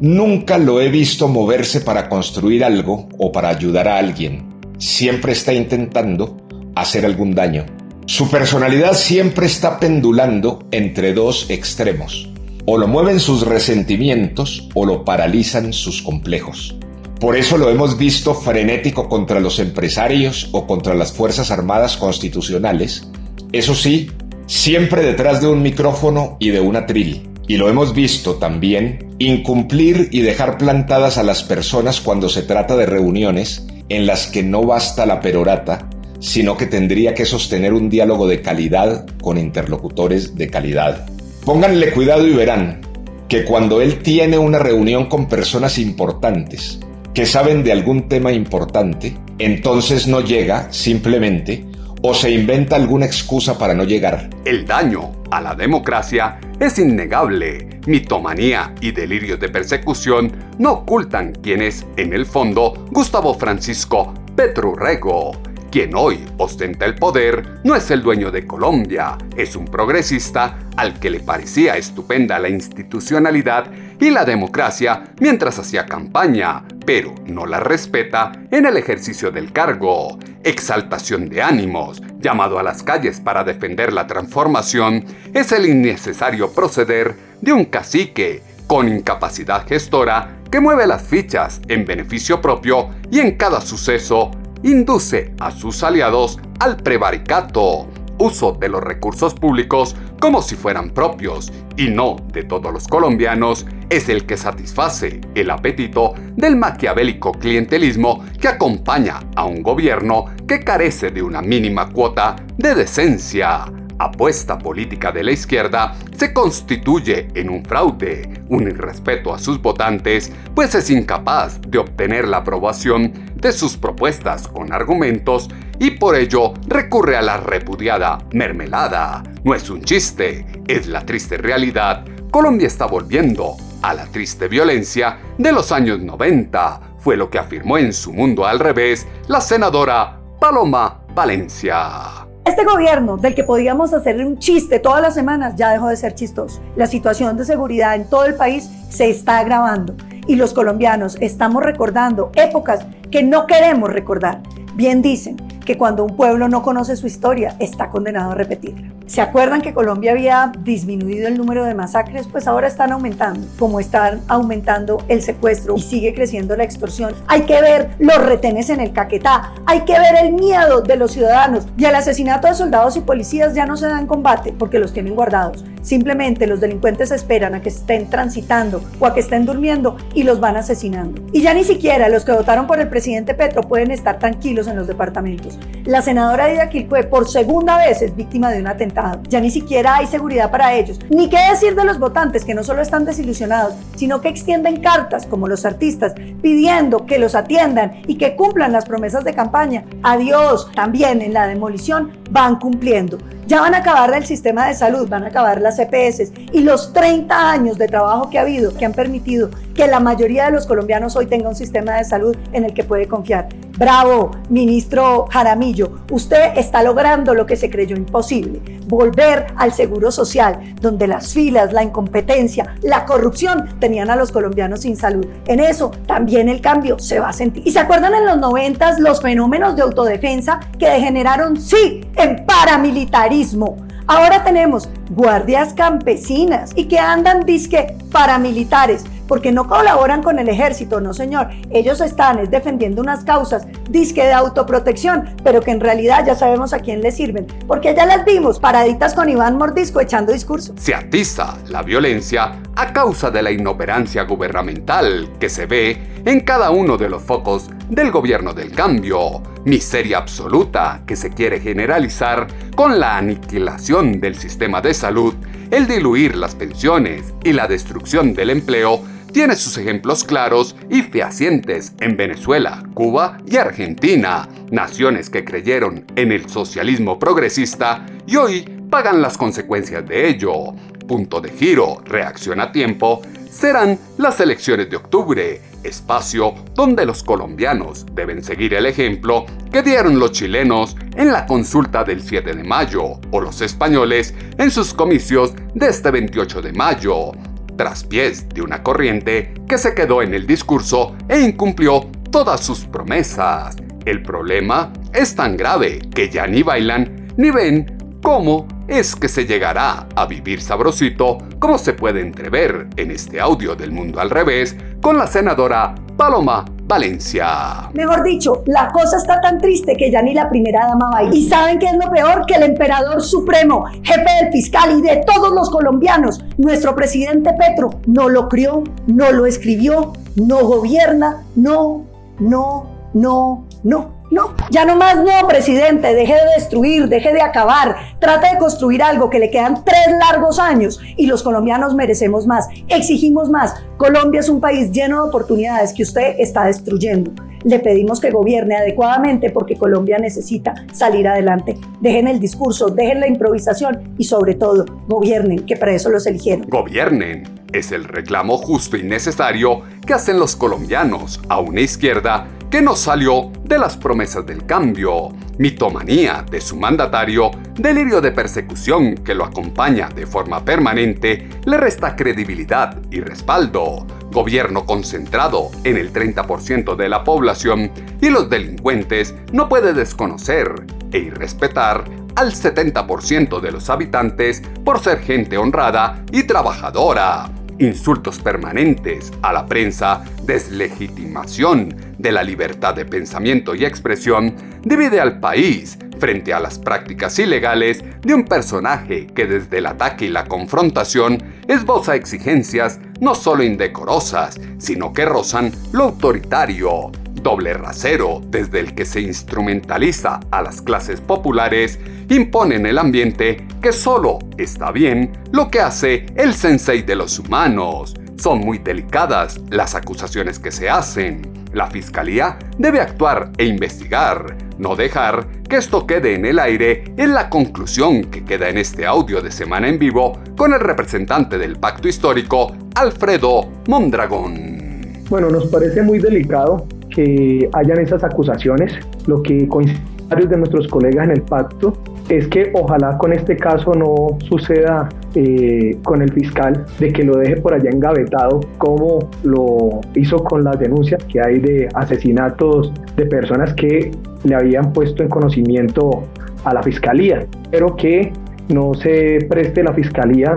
nunca 0.00 0.58
lo 0.58 0.82
he 0.82 0.90
visto 0.90 1.28
moverse 1.28 1.80
para 1.80 2.10
construir 2.10 2.62
algo 2.62 3.08
o 3.16 3.32
para 3.32 3.48
ayudar 3.48 3.88
a 3.88 3.96
alguien. 3.96 4.54
Siempre 4.76 5.32
está 5.32 5.54
intentando 5.54 6.36
hacer 6.74 7.06
algún 7.06 7.34
daño. 7.34 7.64
Su 8.06 8.30
personalidad 8.30 8.92
siempre 8.92 9.46
está 9.46 9.80
pendulando 9.80 10.66
entre 10.70 11.14
dos 11.14 11.46
extremos. 11.48 12.28
O 12.66 12.76
lo 12.76 12.86
mueven 12.86 13.18
sus 13.18 13.46
resentimientos 13.46 14.68
o 14.74 14.84
lo 14.84 15.06
paralizan 15.06 15.72
sus 15.72 16.02
complejos. 16.02 16.76
Por 17.18 17.36
eso 17.36 17.56
lo 17.56 17.70
hemos 17.70 17.96
visto 17.96 18.34
frenético 18.34 19.08
contra 19.08 19.40
los 19.40 19.58
empresarios 19.58 20.48
o 20.52 20.66
contra 20.66 20.94
las 20.94 21.12
Fuerzas 21.12 21.50
Armadas 21.50 21.96
Constitucionales, 21.96 23.08
eso 23.58 23.74
sí, 23.74 24.10
siempre 24.46 25.02
detrás 25.02 25.40
de 25.40 25.48
un 25.48 25.62
micrófono 25.62 26.36
y 26.40 26.50
de 26.50 26.60
un 26.60 26.76
atril. 26.76 27.28
Y 27.46 27.56
lo 27.56 27.68
hemos 27.68 27.94
visto 27.94 28.36
también 28.36 29.14
incumplir 29.18 30.08
y 30.10 30.22
dejar 30.22 30.58
plantadas 30.58 31.18
a 31.18 31.22
las 31.22 31.42
personas 31.42 32.00
cuando 32.00 32.28
se 32.28 32.42
trata 32.42 32.74
de 32.74 32.86
reuniones 32.86 33.66
en 33.88 34.06
las 34.06 34.26
que 34.26 34.42
no 34.42 34.62
basta 34.64 35.06
la 35.06 35.20
perorata, 35.20 35.88
sino 36.20 36.56
que 36.56 36.66
tendría 36.66 37.14
que 37.14 37.26
sostener 37.26 37.74
un 37.74 37.90
diálogo 37.90 38.26
de 38.26 38.40
calidad 38.40 39.06
con 39.20 39.36
interlocutores 39.36 40.34
de 40.36 40.48
calidad. 40.48 41.06
Pónganle 41.44 41.92
cuidado 41.92 42.26
y 42.26 42.32
verán 42.32 42.80
que 43.28 43.44
cuando 43.44 43.82
él 43.82 44.02
tiene 44.02 44.38
una 44.38 44.58
reunión 44.58 45.06
con 45.06 45.28
personas 45.28 45.78
importantes, 45.78 46.80
que 47.12 47.26
saben 47.26 47.62
de 47.62 47.72
algún 47.72 48.08
tema 48.08 48.32
importante, 48.32 49.16
entonces 49.38 50.06
no 50.06 50.20
llega 50.20 50.72
simplemente 50.72 51.64
o 52.06 52.12
se 52.12 52.30
inventa 52.30 52.76
alguna 52.76 53.06
excusa 53.06 53.56
para 53.56 53.72
no 53.72 53.84
llegar. 53.84 54.28
El 54.44 54.66
daño 54.66 55.12
a 55.30 55.40
la 55.40 55.54
democracia 55.54 56.38
es 56.60 56.78
innegable. 56.78 57.80
Mitomanía 57.86 58.74
y 58.82 58.92
delirios 58.92 59.40
de 59.40 59.48
persecución 59.48 60.30
no 60.58 60.72
ocultan 60.72 61.32
quién 61.32 61.62
es, 61.62 61.86
en 61.96 62.12
el 62.12 62.26
fondo, 62.26 62.86
Gustavo 62.90 63.32
Francisco 63.32 64.12
Petro 64.36 64.74
Rego, 64.74 65.32
quien 65.70 65.96
hoy 65.96 66.20
ostenta 66.36 66.84
el 66.84 66.94
poder, 66.94 67.60
no 67.64 67.74
es 67.74 67.90
el 67.90 68.02
dueño 68.02 68.30
de 68.30 68.46
Colombia, 68.46 69.16
es 69.34 69.56
un 69.56 69.64
progresista 69.64 70.58
al 70.76 71.00
que 71.00 71.08
le 71.08 71.20
parecía 71.20 71.78
estupenda 71.78 72.38
la 72.38 72.50
institucionalidad 72.50 73.72
y 73.98 74.10
la 74.10 74.26
democracia 74.26 75.14
mientras 75.20 75.58
hacía 75.58 75.86
campaña, 75.86 76.64
pero 76.84 77.14
no 77.26 77.46
la 77.46 77.60
respeta 77.60 78.32
en 78.50 78.66
el 78.66 78.76
ejercicio 78.76 79.30
del 79.30 79.52
cargo. 79.52 80.18
Exaltación 80.42 81.28
de 81.28 81.42
ánimos, 81.42 82.02
llamado 82.18 82.58
a 82.58 82.62
las 82.62 82.82
calles 82.82 83.20
para 83.20 83.44
defender 83.44 83.92
la 83.92 84.06
transformación, 84.06 85.04
es 85.32 85.52
el 85.52 85.66
innecesario 85.66 86.52
proceder 86.52 87.14
de 87.40 87.52
un 87.52 87.64
cacique 87.66 88.42
con 88.66 88.88
incapacidad 88.88 89.66
gestora 89.66 90.36
que 90.50 90.60
mueve 90.60 90.86
las 90.86 91.02
fichas 91.02 91.60
en 91.68 91.84
beneficio 91.84 92.40
propio 92.40 92.90
y 93.10 93.20
en 93.20 93.36
cada 93.36 93.60
suceso 93.60 94.30
induce 94.62 95.34
a 95.38 95.50
sus 95.50 95.82
aliados 95.82 96.38
al 96.58 96.76
prevaricato, 96.76 97.88
uso 98.18 98.52
de 98.52 98.68
los 98.68 98.82
recursos 98.82 99.34
públicos 99.34 99.96
como 100.20 100.42
si 100.42 100.56
fueran 100.56 100.90
propios 100.90 101.52
y 101.76 101.88
no 101.88 102.16
de 102.32 102.44
todos 102.44 102.72
los 102.72 102.86
colombianos, 102.88 103.66
es 103.90 104.08
el 104.08 104.26
que 104.26 104.36
satisface 104.36 105.20
el 105.34 105.50
apetito 105.50 106.14
del 106.36 106.56
maquiavélico 106.56 107.32
clientelismo 107.32 108.24
que 108.40 108.48
acompaña 108.48 109.20
a 109.36 109.44
un 109.44 109.62
gobierno 109.62 110.26
que 110.48 110.60
carece 110.60 111.10
de 111.10 111.22
una 111.22 111.42
mínima 111.42 111.90
cuota 111.90 112.36
de 112.56 112.74
decencia 112.74 113.66
apuesta 113.98 114.58
política 114.58 115.12
de 115.12 115.22
la 115.22 115.32
izquierda 115.32 115.94
se 116.16 116.32
constituye 116.32 117.28
en 117.34 117.50
un 117.50 117.64
fraude, 117.64 118.44
un 118.48 118.68
irrespeto 118.68 119.34
a 119.34 119.38
sus 119.38 119.60
votantes, 119.60 120.32
pues 120.54 120.74
es 120.74 120.90
incapaz 120.90 121.60
de 121.60 121.78
obtener 121.78 122.28
la 122.28 122.38
aprobación 122.38 123.12
de 123.36 123.52
sus 123.52 123.76
propuestas 123.76 124.48
con 124.48 124.72
argumentos 124.72 125.48
y 125.78 125.92
por 125.92 126.16
ello 126.16 126.54
recurre 126.66 127.16
a 127.16 127.22
la 127.22 127.38
repudiada 127.38 128.18
mermelada. 128.32 129.22
No 129.44 129.54
es 129.54 129.68
un 129.70 129.82
chiste, 129.82 130.46
es 130.66 130.86
la 130.86 131.04
triste 131.04 131.36
realidad. 131.36 132.04
Colombia 132.30 132.66
está 132.66 132.86
volviendo 132.86 133.56
a 133.82 133.92
la 133.94 134.06
triste 134.06 134.48
violencia 134.48 135.18
de 135.36 135.52
los 135.52 135.70
años 135.72 136.00
90, 136.00 136.94
fue 136.98 137.16
lo 137.16 137.28
que 137.28 137.38
afirmó 137.38 137.76
en 137.76 137.92
su 137.92 138.14
mundo 138.14 138.46
al 138.46 138.58
revés 138.58 139.06
la 139.28 139.42
senadora 139.42 140.20
Paloma 140.40 141.02
Valencia. 141.14 142.23
Este 142.44 142.62
gobierno, 142.64 143.16
del 143.16 143.34
que 143.34 143.42
podíamos 143.42 143.94
hacer 143.94 144.22
un 144.22 144.38
chiste 144.38 144.78
todas 144.78 145.00
las 145.00 145.14
semanas, 145.14 145.54
ya 145.56 145.70
dejó 145.70 145.88
de 145.88 145.96
ser 145.96 146.14
chistoso. 146.14 146.60
La 146.76 146.86
situación 146.86 147.38
de 147.38 147.46
seguridad 147.46 147.94
en 147.94 148.04
todo 148.04 148.26
el 148.26 148.34
país 148.34 148.68
se 148.90 149.08
está 149.08 149.38
agravando 149.38 149.94
y 150.26 150.36
los 150.36 150.52
colombianos 150.52 151.16
estamos 151.20 151.62
recordando 151.62 152.30
épocas 152.34 152.84
que 153.10 153.22
no 153.22 153.46
queremos 153.46 153.90
recordar. 153.90 154.42
Bien 154.74 155.00
dicen 155.00 155.36
que 155.64 155.78
cuando 155.78 156.04
un 156.04 156.16
pueblo 156.16 156.46
no 156.48 156.62
conoce 156.62 156.96
su 156.96 157.06
historia, 157.06 157.56
está 157.60 157.88
condenado 157.88 158.32
a 158.32 158.34
repetirla. 158.34 158.92
¿Se 159.06 159.20
acuerdan 159.20 159.60
que 159.60 159.74
Colombia 159.74 160.12
había 160.12 160.50
disminuido 160.60 161.28
el 161.28 161.36
número 161.36 161.64
de 161.64 161.74
masacres? 161.74 162.26
Pues 162.26 162.46
ahora 162.46 162.68
están 162.68 162.90
aumentando, 162.90 163.46
como 163.58 163.78
están 163.78 164.22
aumentando 164.28 165.04
el 165.08 165.20
secuestro 165.20 165.74
y 165.76 165.82
sigue 165.82 166.14
creciendo 166.14 166.56
la 166.56 166.64
extorsión. 166.64 167.14
Hay 167.26 167.42
que 167.42 167.60
ver 167.60 167.90
los 167.98 168.16
retenes 168.24 168.70
en 168.70 168.80
el 168.80 168.94
Caquetá, 168.94 169.52
hay 169.66 169.80
que 169.80 169.92
ver 169.92 170.16
el 170.22 170.32
miedo 170.32 170.80
de 170.80 170.96
los 170.96 171.12
ciudadanos 171.12 171.66
y 171.76 171.84
el 171.84 171.94
asesinato 171.94 172.48
de 172.48 172.54
soldados 172.54 172.96
y 172.96 173.02
policías 173.02 173.54
ya 173.54 173.66
no 173.66 173.76
se 173.76 173.88
da 173.88 174.00
en 174.00 174.06
combate 174.06 174.54
porque 174.58 174.78
los 174.78 174.94
tienen 174.94 175.14
guardados. 175.14 175.64
Simplemente 175.82 176.46
los 176.46 176.60
delincuentes 176.60 177.10
esperan 177.10 177.54
a 177.54 177.60
que 177.60 177.68
estén 177.68 178.08
transitando 178.08 178.82
o 179.00 179.04
a 179.04 179.12
que 179.12 179.20
estén 179.20 179.44
durmiendo 179.44 179.98
y 180.14 180.22
los 180.22 180.40
van 180.40 180.56
asesinando. 180.56 181.20
Y 181.34 181.42
ya 181.42 181.52
ni 181.52 181.62
siquiera 181.62 182.08
los 182.08 182.24
que 182.24 182.32
votaron 182.32 182.66
por 182.66 182.80
el 182.80 182.88
presidente 182.88 183.34
Petro 183.34 183.60
pueden 183.60 183.90
estar 183.90 184.18
tranquilos 184.18 184.66
en 184.66 184.76
los 184.76 184.86
departamentos. 184.86 185.58
La 185.84 186.00
senadora 186.00 186.46
Dida 186.46 186.70
Quilcue 186.70 187.04
por 187.04 187.28
segunda 187.28 187.76
vez 187.76 188.00
es 188.00 188.16
víctima 188.16 188.50
de 188.50 188.60
un 188.60 188.66
atentado. 188.66 188.93
Ya 189.28 189.40
ni 189.40 189.50
siquiera 189.50 189.96
hay 189.96 190.06
seguridad 190.06 190.50
para 190.50 190.74
ellos. 190.74 190.98
Ni 191.10 191.28
qué 191.28 191.38
decir 191.50 191.74
de 191.74 191.84
los 191.84 191.98
votantes 191.98 192.44
que 192.44 192.54
no 192.54 192.62
solo 192.62 192.82
están 192.82 193.04
desilusionados, 193.04 193.74
sino 193.96 194.20
que 194.20 194.28
extienden 194.28 194.80
cartas, 194.80 195.26
como 195.26 195.48
los 195.48 195.64
artistas, 195.64 196.14
pidiendo 196.42 197.06
que 197.06 197.18
los 197.18 197.34
atiendan 197.34 198.02
y 198.06 198.16
que 198.16 198.36
cumplan 198.36 198.72
las 198.72 198.84
promesas 198.84 199.24
de 199.24 199.34
campaña. 199.34 199.84
Adiós, 200.02 200.70
también 200.74 201.22
en 201.22 201.32
la 201.32 201.46
demolición 201.46 202.12
van 202.30 202.58
cumpliendo. 202.58 203.18
Ya 203.46 203.60
van 203.60 203.74
a 203.74 203.78
acabar 203.78 204.14
el 204.14 204.24
sistema 204.24 204.68
de 204.68 204.74
salud, 204.74 205.08
van 205.08 205.24
a 205.24 205.28
acabar 205.28 205.60
las 205.60 205.78
EPS 205.78 206.32
y 206.52 206.60
los 206.60 206.94
30 206.94 207.50
años 207.50 207.76
de 207.76 207.88
trabajo 207.88 208.30
que 208.30 208.38
ha 208.38 208.42
habido, 208.42 208.74
que 208.74 208.86
han 208.86 208.92
permitido 208.92 209.50
que 209.74 209.86
la 209.86 210.00
mayoría 210.00 210.46
de 210.46 210.52
los 210.52 210.66
colombianos 210.66 211.14
hoy 211.14 211.26
tenga 211.26 211.50
un 211.50 211.56
sistema 211.56 211.96
de 211.96 212.04
salud 212.04 212.34
en 212.52 212.64
el 212.64 212.72
que 212.72 212.84
puede 212.84 213.06
confiar. 213.06 213.48
Bravo, 213.76 214.30
ministro 214.50 215.26
Jaramillo, 215.30 215.90
usted 216.12 216.56
está 216.56 216.80
logrando 216.84 217.34
lo 217.34 217.44
que 217.44 217.56
se 217.56 217.70
creyó 217.70 217.96
imposible, 217.96 218.60
volver 218.86 219.48
al 219.56 219.72
seguro 219.72 220.12
social, 220.12 220.76
donde 220.80 221.08
las 221.08 221.32
filas, 221.32 221.72
la 221.72 221.82
incompetencia, 221.82 222.76
la 222.82 223.04
corrupción 223.04 223.80
tenían 223.80 224.10
a 224.10 224.16
los 224.16 224.30
colombianos 224.30 224.82
sin 224.82 224.96
salud. 224.96 225.26
En 225.46 225.58
eso 225.58 225.90
también 226.06 226.48
el 226.48 226.60
cambio 226.60 227.00
se 227.00 227.18
va 227.18 227.30
a 227.30 227.32
sentir. 227.32 227.66
¿Y 227.66 227.72
se 227.72 227.80
acuerdan 227.80 228.14
en 228.14 228.26
los 228.26 228.38
noventas 228.38 229.00
los 229.00 229.20
fenómenos 229.20 229.74
de 229.74 229.82
autodefensa 229.82 230.60
que 230.78 230.88
degeneraron, 230.88 231.60
sí, 231.60 232.06
en 232.14 232.46
paramilitarismo? 232.46 233.76
Ahora 234.06 234.44
tenemos 234.44 234.88
guardias 235.10 235.72
campesinas 235.72 236.72
y 236.76 236.84
que 236.84 236.98
andan 236.98 237.44
disque 237.44 237.96
paramilitares 238.12 239.04
porque 239.26 239.52
no 239.52 239.68
colaboran 239.68 240.22
con 240.22 240.38
el 240.38 240.48
ejército, 240.48 241.00
no 241.00 241.14
señor. 241.14 241.48
Ellos 241.70 242.00
están 242.00 242.48
defendiendo 242.50 243.02
unas 243.02 243.24
causas 243.24 243.66
disque 243.90 244.24
de 244.24 244.32
autoprotección, 244.32 245.36
pero 245.42 245.60
que 245.60 245.70
en 245.70 245.80
realidad 245.80 246.24
ya 246.26 246.34
sabemos 246.34 246.72
a 246.72 246.80
quién 246.80 247.00
les 247.00 247.16
sirven, 247.16 247.46
porque 247.66 247.94
ya 247.94 248.06
las 248.06 248.24
vimos 248.24 248.58
paraditas 248.58 249.14
con 249.14 249.28
Iván 249.28 249.56
Mordisco 249.56 250.00
echando 250.00 250.32
discurso. 250.32 250.74
Se 250.76 250.94
atiza 250.94 251.58
la 251.68 251.82
violencia 251.82 252.60
a 252.76 252.92
causa 252.92 253.30
de 253.30 253.42
la 253.42 253.50
inoperancia 253.50 254.24
gubernamental 254.24 255.30
que 255.38 255.48
se 255.48 255.66
ve 255.66 256.14
en 256.24 256.40
cada 256.40 256.70
uno 256.70 256.96
de 256.96 257.08
los 257.08 257.22
focos 257.22 257.70
del 257.88 258.10
gobierno 258.10 258.54
del 258.54 258.72
cambio, 258.72 259.42
miseria 259.64 260.18
absoluta 260.18 261.02
que 261.06 261.16
se 261.16 261.30
quiere 261.30 261.60
generalizar 261.60 262.46
con 262.74 262.98
la 262.98 263.16
aniquilación 263.18 264.20
del 264.20 264.34
sistema 264.36 264.80
de 264.80 264.94
salud, 264.94 265.34
el 265.70 265.86
diluir 265.86 266.36
las 266.36 266.54
pensiones 266.54 267.34
y 267.44 267.52
la 267.52 267.66
destrucción 267.66 268.34
del 268.34 268.50
empleo 268.50 269.00
tiene 269.34 269.56
sus 269.56 269.76
ejemplos 269.78 270.22
claros 270.22 270.76
y 270.88 271.02
fehacientes 271.02 271.92
en 271.98 272.16
Venezuela, 272.16 272.84
Cuba 272.94 273.38
y 273.44 273.56
Argentina, 273.56 274.48
naciones 274.70 275.28
que 275.28 275.44
creyeron 275.44 276.04
en 276.14 276.30
el 276.30 276.48
socialismo 276.48 277.18
progresista 277.18 278.06
y 278.28 278.36
hoy 278.36 278.62
pagan 278.88 279.20
las 279.20 279.36
consecuencias 279.36 280.06
de 280.06 280.28
ello. 280.28 280.72
Punto 281.08 281.40
de 281.40 281.50
giro, 281.50 282.00
reacción 282.04 282.60
a 282.60 282.70
tiempo, 282.70 283.22
serán 283.50 283.98
las 284.18 284.38
elecciones 284.38 284.88
de 284.88 284.96
octubre, 284.96 285.60
espacio 285.82 286.54
donde 286.72 287.04
los 287.04 287.24
colombianos 287.24 288.06
deben 288.12 288.42
seguir 288.42 288.74
el 288.74 288.86
ejemplo 288.86 289.46
que 289.72 289.82
dieron 289.82 290.20
los 290.20 290.30
chilenos 290.30 290.96
en 291.16 291.32
la 291.32 291.44
consulta 291.44 292.04
del 292.04 292.22
7 292.22 292.54
de 292.54 292.62
mayo 292.62 293.20
o 293.32 293.40
los 293.40 293.60
españoles 293.62 294.32
en 294.58 294.70
sus 294.70 294.94
comicios 294.94 295.54
de 295.74 295.88
este 295.88 296.12
28 296.12 296.62
de 296.62 296.72
mayo 296.72 297.32
traspiés 297.76 298.48
de 298.48 298.62
una 298.62 298.82
corriente 298.82 299.54
que 299.68 299.78
se 299.78 299.94
quedó 299.94 300.22
en 300.22 300.34
el 300.34 300.46
discurso 300.46 301.16
e 301.28 301.40
incumplió 301.40 302.10
todas 302.30 302.60
sus 302.60 302.84
promesas. 302.84 303.76
El 304.04 304.22
problema 304.22 304.92
es 305.12 305.34
tan 305.34 305.56
grave 305.56 306.00
que 306.14 306.28
ya 306.28 306.46
ni 306.46 306.62
bailan 306.62 307.28
ni 307.36 307.50
ven 307.50 308.18
cómo 308.22 308.66
es 308.88 309.16
que 309.16 309.28
se 309.28 309.46
llegará 309.46 310.08
a 310.14 310.26
vivir 310.26 310.60
sabrosito, 310.60 311.38
como 311.58 311.78
se 311.78 311.92
puede 311.92 312.20
entrever 312.20 312.88
en 312.96 313.10
este 313.10 313.40
audio 313.40 313.74
del 313.74 313.92
mundo 313.92 314.20
al 314.20 314.30
revés, 314.30 314.76
con 315.00 315.16
la 315.16 315.26
senadora 315.26 315.94
Paloma 316.16 316.64
Valencia. 316.86 317.90
Mejor 317.94 318.22
dicho, 318.22 318.62
la 318.66 318.88
cosa 318.92 319.16
está 319.16 319.40
tan 319.40 319.58
triste 319.58 319.96
que 319.96 320.10
ya 320.10 320.20
ni 320.20 320.34
la 320.34 320.50
primera 320.50 320.86
dama 320.86 321.10
va 321.10 321.18
a 321.18 321.24
¿Y 321.24 321.48
saben 321.48 321.78
qué 321.78 321.86
es 321.86 321.96
lo 321.96 322.10
peor? 322.10 322.44
Que 322.46 322.54
el 322.54 322.62
emperador 322.62 323.22
supremo, 323.22 323.84
jefe 324.02 324.26
del 324.42 324.52
fiscal 324.52 324.98
y 324.98 325.02
de 325.02 325.24
todos 325.26 325.52
los 325.52 325.70
colombianos, 325.70 326.44
nuestro 326.58 326.94
presidente 326.94 327.54
Petro, 327.58 327.90
no 328.06 328.28
lo 328.28 328.48
crió, 328.48 328.84
no 329.06 329.32
lo 329.32 329.46
escribió, 329.46 330.12
no 330.36 330.64
gobierna, 330.66 331.44
no, 331.56 332.04
no, 332.38 332.90
no, 333.14 333.64
no. 333.82 334.13
No, 334.34 334.52
ya 334.68 334.84
no 334.84 334.96
más 334.96 335.14
no, 335.18 335.46
presidente, 335.46 336.12
deje 336.12 336.34
de 336.34 336.54
destruir, 336.56 337.06
deje 337.06 337.32
de 337.32 337.40
acabar, 337.40 337.94
trate 338.18 338.48
de 338.54 338.58
construir 338.58 339.00
algo 339.00 339.30
que 339.30 339.38
le 339.38 339.48
quedan 339.48 339.84
tres 339.84 340.08
largos 340.18 340.58
años 340.58 341.00
y 341.16 341.26
los 341.26 341.44
colombianos 341.44 341.94
merecemos 341.94 342.44
más, 342.44 342.66
exigimos 342.88 343.48
más. 343.48 343.76
Colombia 343.96 344.40
es 344.40 344.48
un 344.48 344.60
país 344.60 344.90
lleno 344.90 345.22
de 345.22 345.28
oportunidades 345.28 345.92
que 345.92 346.02
usted 346.02 346.34
está 346.40 346.64
destruyendo. 346.64 347.30
Le 347.62 347.78
pedimos 347.78 348.20
que 348.20 348.32
gobierne 348.32 348.74
adecuadamente 348.74 349.50
porque 349.50 349.76
Colombia 349.76 350.18
necesita 350.18 350.74
salir 350.92 351.28
adelante. 351.28 351.76
Dejen 352.00 352.26
el 352.26 352.40
discurso, 352.40 352.88
dejen 352.88 353.20
la 353.20 353.28
improvisación 353.28 354.14
y 354.18 354.24
sobre 354.24 354.56
todo, 354.56 354.84
gobiernen, 355.06 355.64
que 355.64 355.76
para 355.76 355.94
eso 355.94 356.10
los 356.10 356.26
eligieron. 356.26 356.68
Gobiernen. 356.68 357.62
Es 357.72 357.90
el 357.90 358.04
reclamo 358.04 358.56
justo 358.58 358.96
y 358.96 359.02
necesario 359.02 359.82
que 360.06 360.14
hacen 360.14 360.38
los 360.38 360.54
colombianos 360.54 361.40
a 361.48 361.58
una 361.58 361.80
izquierda 361.80 362.46
que 362.74 362.82
no 362.82 362.96
salió 362.96 363.52
de 363.62 363.78
las 363.78 363.96
promesas 363.96 364.44
del 364.44 364.66
cambio, 364.66 365.28
mitomanía 365.58 366.44
de 366.50 366.60
su 366.60 366.76
mandatario, 366.76 367.52
delirio 367.76 368.20
de 368.20 368.32
persecución 368.32 369.14
que 369.14 369.32
lo 369.32 369.44
acompaña 369.44 370.08
de 370.08 370.26
forma 370.26 370.64
permanente, 370.64 371.48
le 371.66 371.76
resta 371.76 372.16
credibilidad 372.16 373.00
y 373.12 373.20
respaldo, 373.20 374.04
gobierno 374.32 374.86
concentrado 374.86 375.70
en 375.84 375.96
el 375.96 376.12
30% 376.12 376.96
de 376.96 377.08
la 377.08 377.22
población 377.22 377.92
y 378.20 378.28
los 378.28 378.50
delincuentes 378.50 379.36
no 379.52 379.68
puede 379.68 379.92
desconocer 379.92 380.74
e 381.12 381.18
irrespetar 381.18 382.02
al 382.34 382.54
70% 382.54 383.60
de 383.60 383.70
los 383.70 383.88
habitantes 383.88 384.64
por 384.84 384.98
ser 384.98 385.20
gente 385.20 385.58
honrada 385.58 386.24
y 386.32 386.42
trabajadora. 386.42 387.52
Insultos 387.78 388.38
permanentes 388.38 389.32
a 389.42 389.52
la 389.52 389.66
prensa, 389.66 390.24
deslegitimación 390.44 391.94
de 392.18 392.32
la 392.32 392.42
libertad 392.42 392.94
de 392.94 393.04
pensamiento 393.04 393.74
y 393.74 393.84
expresión, 393.84 394.54
divide 394.82 395.20
al 395.20 395.40
país 395.40 395.98
frente 396.18 396.54
a 396.54 396.60
las 396.60 396.78
prácticas 396.78 397.38
ilegales 397.38 398.04
de 398.22 398.34
un 398.34 398.44
personaje 398.44 399.26
que 399.26 399.46
desde 399.46 399.78
el 399.78 399.86
ataque 399.86 400.26
y 400.26 400.28
la 400.28 400.44
confrontación 400.44 401.38
esboza 401.66 402.14
exigencias 402.14 403.00
no 403.20 403.34
solo 403.34 403.64
indecorosas, 403.64 404.60
sino 404.78 405.12
que 405.12 405.24
rozan 405.24 405.72
lo 405.92 406.04
autoritario, 406.04 407.10
doble 407.44 407.74
rasero 407.74 408.40
desde 408.48 408.80
el 408.80 408.96
que 408.96 409.04
se 409.04 409.20
instrumentaliza 409.20 410.40
a 410.50 410.62
las 410.62 410.82
clases 410.82 411.20
populares, 411.20 412.00
impone 412.28 412.74
en 412.74 412.86
el 412.86 412.98
ambiente 412.98 413.64
que 413.80 413.92
solo 413.92 414.40
está 414.58 414.90
bien 414.90 415.30
lo 415.52 415.70
que 415.70 415.78
hace 415.78 416.26
el 416.34 416.54
sensei 416.54 417.02
de 417.02 417.14
los 417.14 417.38
humanos. 417.38 418.14
Son 418.36 418.58
muy 418.58 418.78
delicadas 418.78 419.60
las 419.70 419.94
acusaciones 419.94 420.58
que 420.58 420.72
se 420.72 420.90
hacen. 420.90 421.42
La 421.72 421.88
fiscalía 421.88 422.58
debe 422.78 423.00
actuar 423.00 423.52
e 423.58 423.66
investigar, 423.66 424.56
no 424.78 424.96
dejar 424.96 425.46
que 425.68 425.76
esto 425.76 426.06
quede 426.06 426.34
en 426.34 426.46
el 426.46 426.58
aire 426.58 427.04
en 427.16 427.34
la 427.34 427.50
conclusión 427.50 428.24
que 428.24 428.44
queda 428.44 428.68
en 428.68 428.78
este 428.78 429.06
audio 429.06 429.40
de 429.42 429.50
Semana 429.50 429.88
en 429.88 429.98
Vivo 429.98 430.40
con 430.56 430.72
el 430.72 430.80
representante 430.80 431.58
del 431.58 431.76
pacto 431.76 432.08
histórico, 432.08 432.74
Alfredo 432.94 433.68
Mondragón. 433.86 435.24
Bueno, 435.28 435.50
nos 435.50 435.66
parece 435.66 436.02
muy 436.02 436.18
delicado 436.18 436.86
que 437.14 437.68
hayan 437.72 438.00
esas 438.00 438.24
acusaciones. 438.24 438.92
Lo 439.26 439.42
que 439.42 439.68
coincide 439.68 440.00
de 440.48 440.56
nuestros 440.56 440.88
colegas 440.88 441.26
en 441.26 441.32
el 441.32 441.42
pacto 441.42 441.92
es 442.28 442.48
que 442.48 442.70
ojalá 442.74 443.16
con 443.18 443.32
este 443.32 443.56
caso 443.56 443.92
no 443.94 444.38
suceda 444.48 445.08
eh, 445.34 445.98
con 446.02 446.22
el 446.22 446.32
fiscal 446.32 446.86
de 446.98 447.12
que 447.12 447.22
lo 447.22 447.36
deje 447.36 447.60
por 447.60 447.74
allá 447.74 447.90
engavetado 447.90 448.60
como 448.78 449.30
lo 449.42 450.00
hizo 450.14 450.38
con 450.38 450.64
las 450.64 450.78
denuncias 450.78 451.22
que 451.24 451.40
hay 451.40 451.60
de 451.60 451.88
asesinatos 451.94 452.92
de 453.16 453.26
personas 453.26 453.74
que 453.74 454.10
le 454.44 454.54
habían 454.54 454.92
puesto 454.92 455.22
en 455.22 455.28
conocimiento 455.28 456.22
a 456.64 456.72
la 456.72 456.82
fiscalía, 456.82 457.46
pero 457.70 457.94
que 457.94 458.32
no 458.68 458.94
se 458.94 459.38
preste 459.48 459.82
la 459.82 459.92
fiscalía 459.92 460.54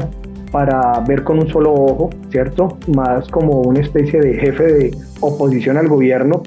para 0.51 0.99
ver 1.07 1.23
con 1.23 1.39
un 1.39 1.47
solo 1.47 1.73
ojo, 1.73 2.09
¿cierto? 2.29 2.77
Más 2.95 3.27
como 3.29 3.61
una 3.61 3.79
especie 3.79 4.19
de 4.19 4.35
jefe 4.35 4.63
de 4.63 4.97
oposición 5.19 5.77
al 5.77 5.87
gobierno, 5.87 6.43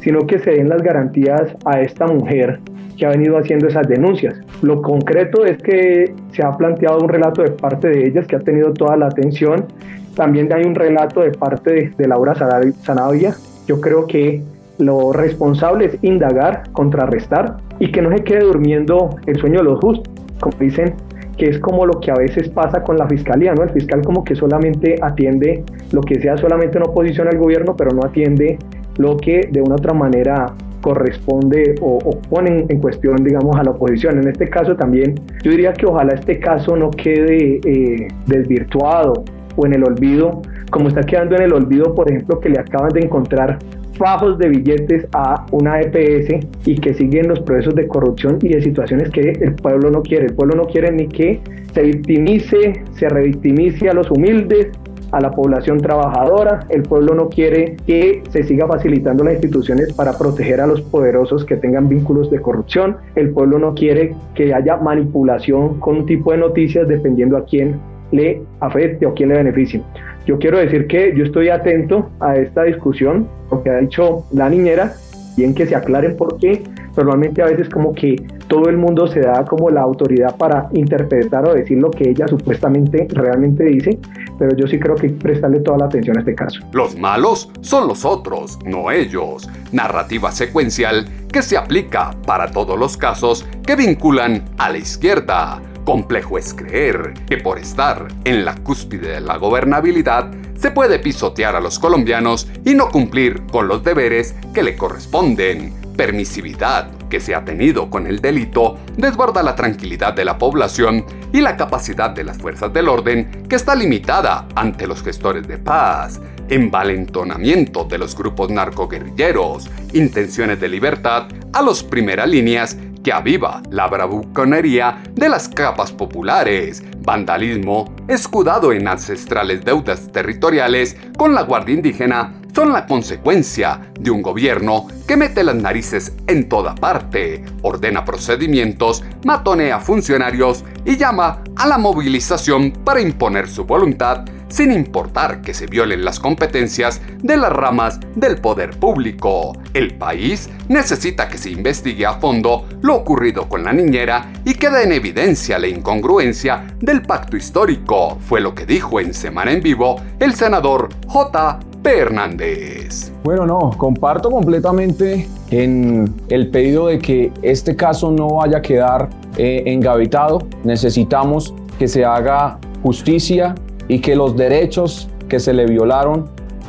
sino 0.00 0.26
que 0.26 0.38
se 0.38 0.52
den 0.52 0.68
las 0.68 0.82
garantías 0.82 1.54
a 1.64 1.80
esta 1.80 2.06
mujer 2.06 2.60
que 2.96 3.06
ha 3.06 3.10
venido 3.10 3.38
haciendo 3.38 3.68
esas 3.68 3.88
denuncias. 3.88 4.34
Lo 4.62 4.82
concreto 4.82 5.44
es 5.44 5.58
que 5.62 6.14
se 6.32 6.44
ha 6.44 6.56
planteado 6.56 6.98
un 6.98 7.08
relato 7.08 7.42
de 7.42 7.50
parte 7.50 7.88
de 7.88 8.06
ellas 8.06 8.26
que 8.26 8.36
ha 8.36 8.40
tenido 8.40 8.72
toda 8.72 8.96
la 8.96 9.06
atención. 9.06 9.66
También 10.14 10.52
hay 10.52 10.64
un 10.64 10.74
relato 10.74 11.20
de 11.20 11.32
parte 11.32 11.92
de, 11.96 12.08
Laura 12.08 12.34
Sanabria. 12.34 13.34
Yo 13.66 13.80
creo 13.80 14.06
que 14.06 14.42
lo 14.78 15.12
responsable 15.12 15.86
es 15.86 15.98
indagar, 16.02 16.64
contrarrestar 16.72 17.56
y 17.78 17.90
que 17.90 18.02
no 18.02 18.10
se 18.10 18.24
quede 18.24 18.40
durmiendo 18.40 19.16
el 19.26 19.36
sueño 19.36 19.58
de 19.58 19.64
los 19.64 19.80
justos, 19.80 20.12
como 20.40 20.56
dicen 20.58 20.94
que 21.36 21.46
es 21.48 21.58
como 21.58 21.86
lo 21.86 22.00
que 22.00 22.10
a 22.10 22.14
veces 22.14 22.48
pasa 22.48 22.82
con 22.82 22.96
la 22.96 23.06
fiscalía, 23.08 23.54
¿no? 23.54 23.62
El 23.62 23.70
fiscal 23.70 24.02
como 24.02 24.24
que 24.24 24.34
solamente 24.34 24.96
atiende 25.00 25.64
lo 25.92 26.00
que 26.02 26.20
sea 26.20 26.36
solamente 26.36 26.78
una 26.78 26.86
oposición 26.86 27.28
al 27.28 27.38
gobierno, 27.38 27.74
pero 27.76 27.90
no 27.90 28.02
atiende 28.04 28.58
lo 28.98 29.16
que 29.16 29.48
de 29.50 29.62
una 29.62 29.76
otra 29.76 29.94
manera 29.94 30.54
corresponde 30.82 31.76
o, 31.80 31.98
pone 32.28 32.66
en 32.68 32.80
cuestión, 32.80 33.16
digamos, 33.24 33.56
a 33.56 33.62
la 33.62 33.70
oposición. 33.70 34.18
En 34.18 34.28
este 34.28 34.48
caso 34.50 34.76
también, 34.76 35.14
yo 35.42 35.50
diría 35.50 35.72
que 35.72 35.86
ojalá 35.86 36.12
este 36.14 36.38
caso 36.38 36.76
no 36.76 36.90
quede 36.90 37.60
eh, 37.64 38.08
desvirtuado 38.26 39.24
o 39.56 39.66
en 39.66 39.74
el 39.74 39.84
olvido, 39.84 40.42
como 40.70 40.88
está 40.88 41.02
quedando 41.02 41.36
en 41.36 41.42
el 41.42 41.52
olvido, 41.52 41.94
por 41.94 42.10
ejemplo, 42.10 42.40
que 42.40 42.48
le 42.48 42.58
acaban 42.58 42.90
de 42.90 43.00
encontrar 43.00 43.58
fajos 43.98 44.38
de 44.38 44.48
billetes 44.48 45.06
a 45.12 45.46
una 45.52 45.80
EPS 45.80 46.46
y 46.66 46.76
que 46.76 46.94
siguen 46.94 47.28
los 47.28 47.40
procesos 47.40 47.74
de 47.74 47.86
corrupción 47.86 48.38
y 48.42 48.48
de 48.48 48.62
situaciones 48.62 49.10
que 49.10 49.20
el 49.20 49.54
pueblo 49.54 49.90
no 49.90 50.02
quiere. 50.02 50.26
El 50.26 50.34
pueblo 50.34 50.56
no 50.56 50.66
quiere 50.66 50.92
ni 50.92 51.08
que 51.08 51.40
se 51.72 51.82
victimice, 51.82 52.82
se 52.92 53.08
revictimice 53.08 53.88
a 53.88 53.94
los 53.94 54.10
humildes, 54.10 54.68
a 55.12 55.20
la 55.20 55.30
población 55.30 55.78
trabajadora. 55.78 56.66
El 56.70 56.82
pueblo 56.82 57.14
no 57.14 57.28
quiere 57.28 57.76
que 57.86 58.22
se 58.30 58.42
siga 58.42 58.66
facilitando 58.66 59.24
las 59.24 59.34
instituciones 59.34 59.92
para 59.92 60.18
proteger 60.18 60.60
a 60.60 60.66
los 60.66 60.80
poderosos 60.82 61.44
que 61.44 61.56
tengan 61.56 61.88
vínculos 61.88 62.30
de 62.30 62.40
corrupción. 62.40 62.96
El 63.14 63.30
pueblo 63.30 63.58
no 63.58 63.74
quiere 63.74 64.14
que 64.34 64.52
haya 64.52 64.76
manipulación 64.76 65.78
con 65.80 65.98
un 65.98 66.06
tipo 66.06 66.32
de 66.32 66.38
noticias 66.38 66.88
dependiendo 66.88 67.36
a 67.36 67.44
quién 67.44 67.78
le 68.10 68.42
afecte 68.60 69.06
o 69.06 69.14
quién 69.14 69.30
le 69.30 69.36
beneficie. 69.36 69.82
Yo 70.26 70.38
quiero 70.38 70.58
decir 70.58 70.86
que 70.86 71.14
yo 71.16 71.24
estoy 71.24 71.48
atento 71.48 72.10
a 72.20 72.36
esta 72.36 72.62
discusión, 72.64 73.28
lo 73.50 73.62
que 73.62 73.70
ha 73.70 73.78
dicho 73.78 74.24
la 74.32 74.48
niñera, 74.48 74.94
bien 75.36 75.54
que 75.54 75.66
se 75.66 75.74
aclaren 75.74 76.16
por 76.16 76.38
qué. 76.38 76.62
Normalmente 76.96 77.42
a 77.42 77.46
veces 77.46 77.68
como 77.70 77.94
que 77.94 78.16
todo 78.48 78.68
el 78.68 78.76
mundo 78.76 79.06
se 79.06 79.20
da 79.20 79.44
como 79.46 79.70
la 79.70 79.80
autoridad 79.80 80.36
para 80.36 80.68
interpretar 80.74 81.48
o 81.48 81.54
decir 81.54 81.78
lo 81.78 81.90
que 81.90 82.10
ella 82.10 82.28
supuestamente 82.28 83.08
realmente 83.10 83.64
dice, 83.64 83.98
pero 84.38 84.54
yo 84.54 84.66
sí 84.66 84.78
creo 84.78 84.94
que 84.94 85.06
hay 85.06 85.12
prestarle 85.14 85.60
toda 85.60 85.78
la 85.78 85.84
atención 85.86 86.18
a 86.18 86.20
este 86.20 86.34
caso. 86.34 86.60
Los 86.72 86.96
malos 86.96 87.50
son 87.62 87.88
los 87.88 88.04
otros, 88.04 88.58
no 88.66 88.90
ellos. 88.90 89.48
Narrativa 89.72 90.30
secuencial 90.32 91.06
que 91.32 91.40
se 91.40 91.56
aplica 91.56 92.14
para 92.26 92.50
todos 92.50 92.78
los 92.78 92.98
casos 92.98 93.46
que 93.66 93.74
vinculan 93.74 94.44
a 94.58 94.68
la 94.68 94.78
izquierda 94.78 95.62
Complejo 95.84 96.38
es 96.38 96.54
creer 96.54 97.14
que 97.26 97.38
por 97.38 97.58
estar 97.58 98.08
en 98.24 98.44
la 98.44 98.54
cúspide 98.56 99.14
de 99.14 99.20
la 99.20 99.36
gobernabilidad 99.36 100.30
se 100.56 100.70
puede 100.70 101.00
pisotear 101.00 101.56
a 101.56 101.60
los 101.60 101.78
colombianos 101.78 102.48
y 102.64 102.74
no 102.74 102.88
cumplir 102.88 103.42
con 103.50 103.66
los 103.66 103.82
deberes 103.82 104.34
que 104.54 104.62
le 104.62 104.76
corresponden. 104.76 105.74
Permisividad 105.96 106.88
que 107.10 107.20
se 107.20 107.34
ha 107.34 107.44
tenido 107.44 107.90
con 107.90 108.06
el 108.06 108.20
delito 108.20 108.78
desborda 108.96 109.42
la 109.42 109.56
tranquilidad 109.56 110.14
de 110.14 110.24
la 110.24 110.38
población 110.38 111.04
y 111.32 111.40
la 111.40 111.56
capacidad 111.56 112.10
de 112.10 112.24
las 112.24 112.38
fuerzas 112.38 112.72
del 112.72 112.88
orden 112.88 113.44
que 113.48 113.56
está 113.56 113.74
limitada 113.74 114.46
ante 114.54 114.86
los 114.86 115.02
gestores 115.02 115.46
de 115.46 115.58
paz 115.58 116.20
envalentonamiento 116.48 117.84
de 117.84 117.98
los 117.98 118.14
grupos 118.16 118.50
narcoguerrilleros, 118.50 119.70
intenciones 119.94 120.60
de 120.60 120.68
libertad 120.68 121.28
a 121.52 121.62
los 121.62 121.82
primeras 121.82 122.28
líneas 122.28 122.76
que 123.02 123.12
aviva 123.12 123.62
la 123.70 123.88
bravuconería 123.88 125.02
de 125.12 125.28
las 125.28 125.48
capas 125.48 125.92
populares, 125.92 126.82
vandalismo, 126.98 127.94
escudado 128.08 128.72
en 128.72 128.88
ancestrales 128.88 129.64
deudas 129.64 130.10
territoriales 130.12 130.96
con 131.16 131.34
la 131.34 131.42
Guardia 131.42 131.74
Indígena, 131.74 132.41
son 132.54 132.72
la 132.72 132.86
consecuencia 132.86 133.92
de 133.98 134.10
un 134.10 134.22
gobierno 134.22 134.86
que 135.06 135.16
mete 135.16 135.42
las 135.42 135.56
narices 135.56 136.12
en 136.26 136.48
toda 136.48 136.74
parte, 136.74 137.44
ordena 137.62 138.04
procedimientos, 138.04 139.02
matonea 139.24 139.80
funcionarios 139.80 140.64
y 140.84 140.96
llama 140.96 141.42
a 141.56 141.66
la 141.66 141.78
movilización 141.78 142.72
para 142.84 143.00
imponer 143.00 143.48
su 143.48 143.64
voluntad 143.64 144.24
sin 144.52 144.70
importar 144.70 145.40
que 145.40 145.54
se 145.54 145.66
violen 145.66 146.04
las 146.04 146.20
competencias 146.20 147.00
de 147.22 147.38
las 147.38 147.50
ramas 147.50 147.98
del 148.14 148.36
poder 148.36 148.78
público. 148.78 149.56
El 149.72 149.94
país 149.94 150.50
necesita 150.68 151.28
que 151.28 151.38
se 151.38 151.50
investigue 151.50 152.04
a 152.04 152.20
fondo 152.20 152.68
lo 152.82 152.96
ocurrido 152.96 153.48
con 153.48 153.64
la 153.64 153.72
niñera 153.72 154.30
y 154.44 154.52
quede 154.54 154.84
en 154.84 154.92
evidencia 154.92 155.58
la 155.58 155.68
incongruencia 155.68 156.66
del 156.80 157.00
pacto 157.00 157.38
histórico, 157.38 158.18
fue 158.28 158.42
lo 158.42 158.54
que 158.54 158.66
dijo 158.66 159.00
en 159.00 159.14
Semana 159.14 159.52
en 159.52 159.62
Vivo 159.62 160.02
el 160.20 160.34
senador 160.34 160.90
J. 161.06 161.60
Hernández. 161.90 163.12
Bueno, 163.24 163.46
no, 163.46 163.70
comparto 163.76 164.30
completamente 164.30 165.26
en 165.50 166.12
el 166.28 166.48
pedido 166.48 166.86
de 166.86 166.98
que 166.98 167.32
este 167.42 167.76
caso 167.76 168.10
no 168.10 168.28
vaya 168.36 168.58
a 168.58 168.62
quedar 168.62 169.08
eh, 169.36 169.62
engavitado. 169.66 170.40
Necesitamos 170.64 171.54
que 171.78 171.88
se 171.88 172.04
haga 172.04 172.58
justicia 172.82 173.54
y 173.88 174.00
que 174.00 174.16
los 174.16 174.36
derechos 174.36 175.08
que 175.28 175.40
se 175.40 175.52
le 175.52 175.66
violaron 175.66 176.28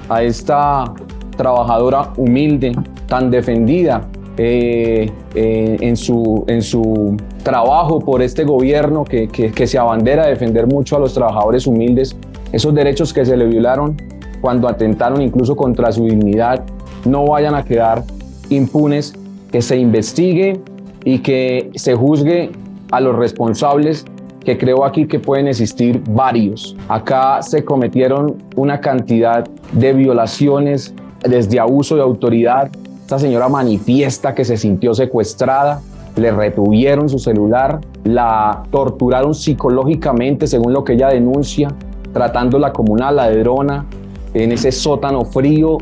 a 0.09 0.23
esta 0.23 0.93
trabajadora 1.37 2.13
humilde, 2.17 2.73
tan 3.07 3.31
defendida 3.31 4.07
eh, 4.37 5.11
eh, 5.35 5.77
en, 5.79 5.95
su, 5.95 6.43
en 6.47 6.61
su 6.61 7.17
trabajo 7.43 7.99
por 7.99 8.21
este 8.21 8.43
gobierno 8.43 9.03
que, 9.03 9.27
que, 9.27 9.67
se 9.67 9.77
abandera 9.77 10.23
a 10.23 10.27
defender 10.27 10.65
mucho 10.65 10.95
a 10.95 10.99
los 10.99 11.13
trabajadores 11.13 11.67
humildes, 11.67 12.15
esos 12.51 12.73
derechos 12.73 13.13
que 13.13 13.25
se 13.25 13.37
le 13.37 13.45
violaron 13.45 13.95
cuando 14.43 14.67
atentaron 14.67 15.21
incluso 15.21 15.55
contra 15.55 15.89
su 15.93 16.03
dignidad, 16.03 16.65
no 17.05 17.25
vayan 17.25 17.55
a 17.55 17.63
quedar 17.63 18.03
impunes, 18.49 19.13
que 19.49 19.61
se 19.61 19.77
investigue 19.77 20.59
y 21.05 21.19
que 21.19 21.71
se 21.75 21.95
juzgue 21.95 22.51
a 22.91 22.99
los 22.99 23.15
responsables 23.15 24.03
que 24.43 24.57
creo 24.57 24.83
aquí 24.83 25.07
que 25.07 25.17
pueden 25.17 25.47
existir 25.47 26.03
varios. 26.09 26.75
Acá 26.89 27.41
se 27.41 27.63
cometieron 27.63 28.35
una 28.57 28.81
cantidad 28.81 29.47
de 29.71 29.93
violaciones 29.93 30.93
desde 31.21 31.61
abuso 31.61 31.95
de 31.95 32.01
autoridad. 32.01 32.69
Esta 32.99 33.19
señora 33.19 33.47
manifiesta 33.47 34.35
que 34.35 34.43
se 34.43 34.57
sintió 34.57 34.93
secuestrada, 34.93 35.79
le 36.17 36.31
retuvieron 36.31 37.07
su 37.07 37.17
celular, 37.17 37.79
la 38.03 38.63
torturaron 38.71 39.35
psicológicamente 39.35 40.47
según 40.47 40.73
lo 40.73 40.83
que 40.83 40.93
ella 40.95 41.07
denuncia, 41.07 41.69
tratándola 42.11 42.73
como 42.73 42.91
una 42.91 43.09
ladrona 43.09 43.85
en 44.33 44.51
ese 44.51 44.71
sótano 44.71 45.25
frío 45.25 45.77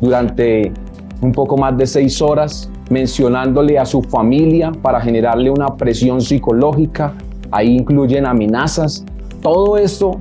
durante 0.00 0.72
un 1.20 1.32
poco 1.32 1.56
más 1.56 1.76
de 1.76 1.86
seis 1.86 2.22
horas, 2.22 2.70
mencionándole 2.88 3.78
a 3.78 3.84
su 3.84 4.02
familia 4.02 4.72
para 4.82 5.00
generarle 5.00 5.50
una 5.50 5.76
presión 5.76 6.20
psicológica. 6.20 7.14
Ahí 7.50 7.76
incluyen 7.76 8.26
amenazas. 8.26 9.04
Todo 9.42 9.76
esto 9.76 10.18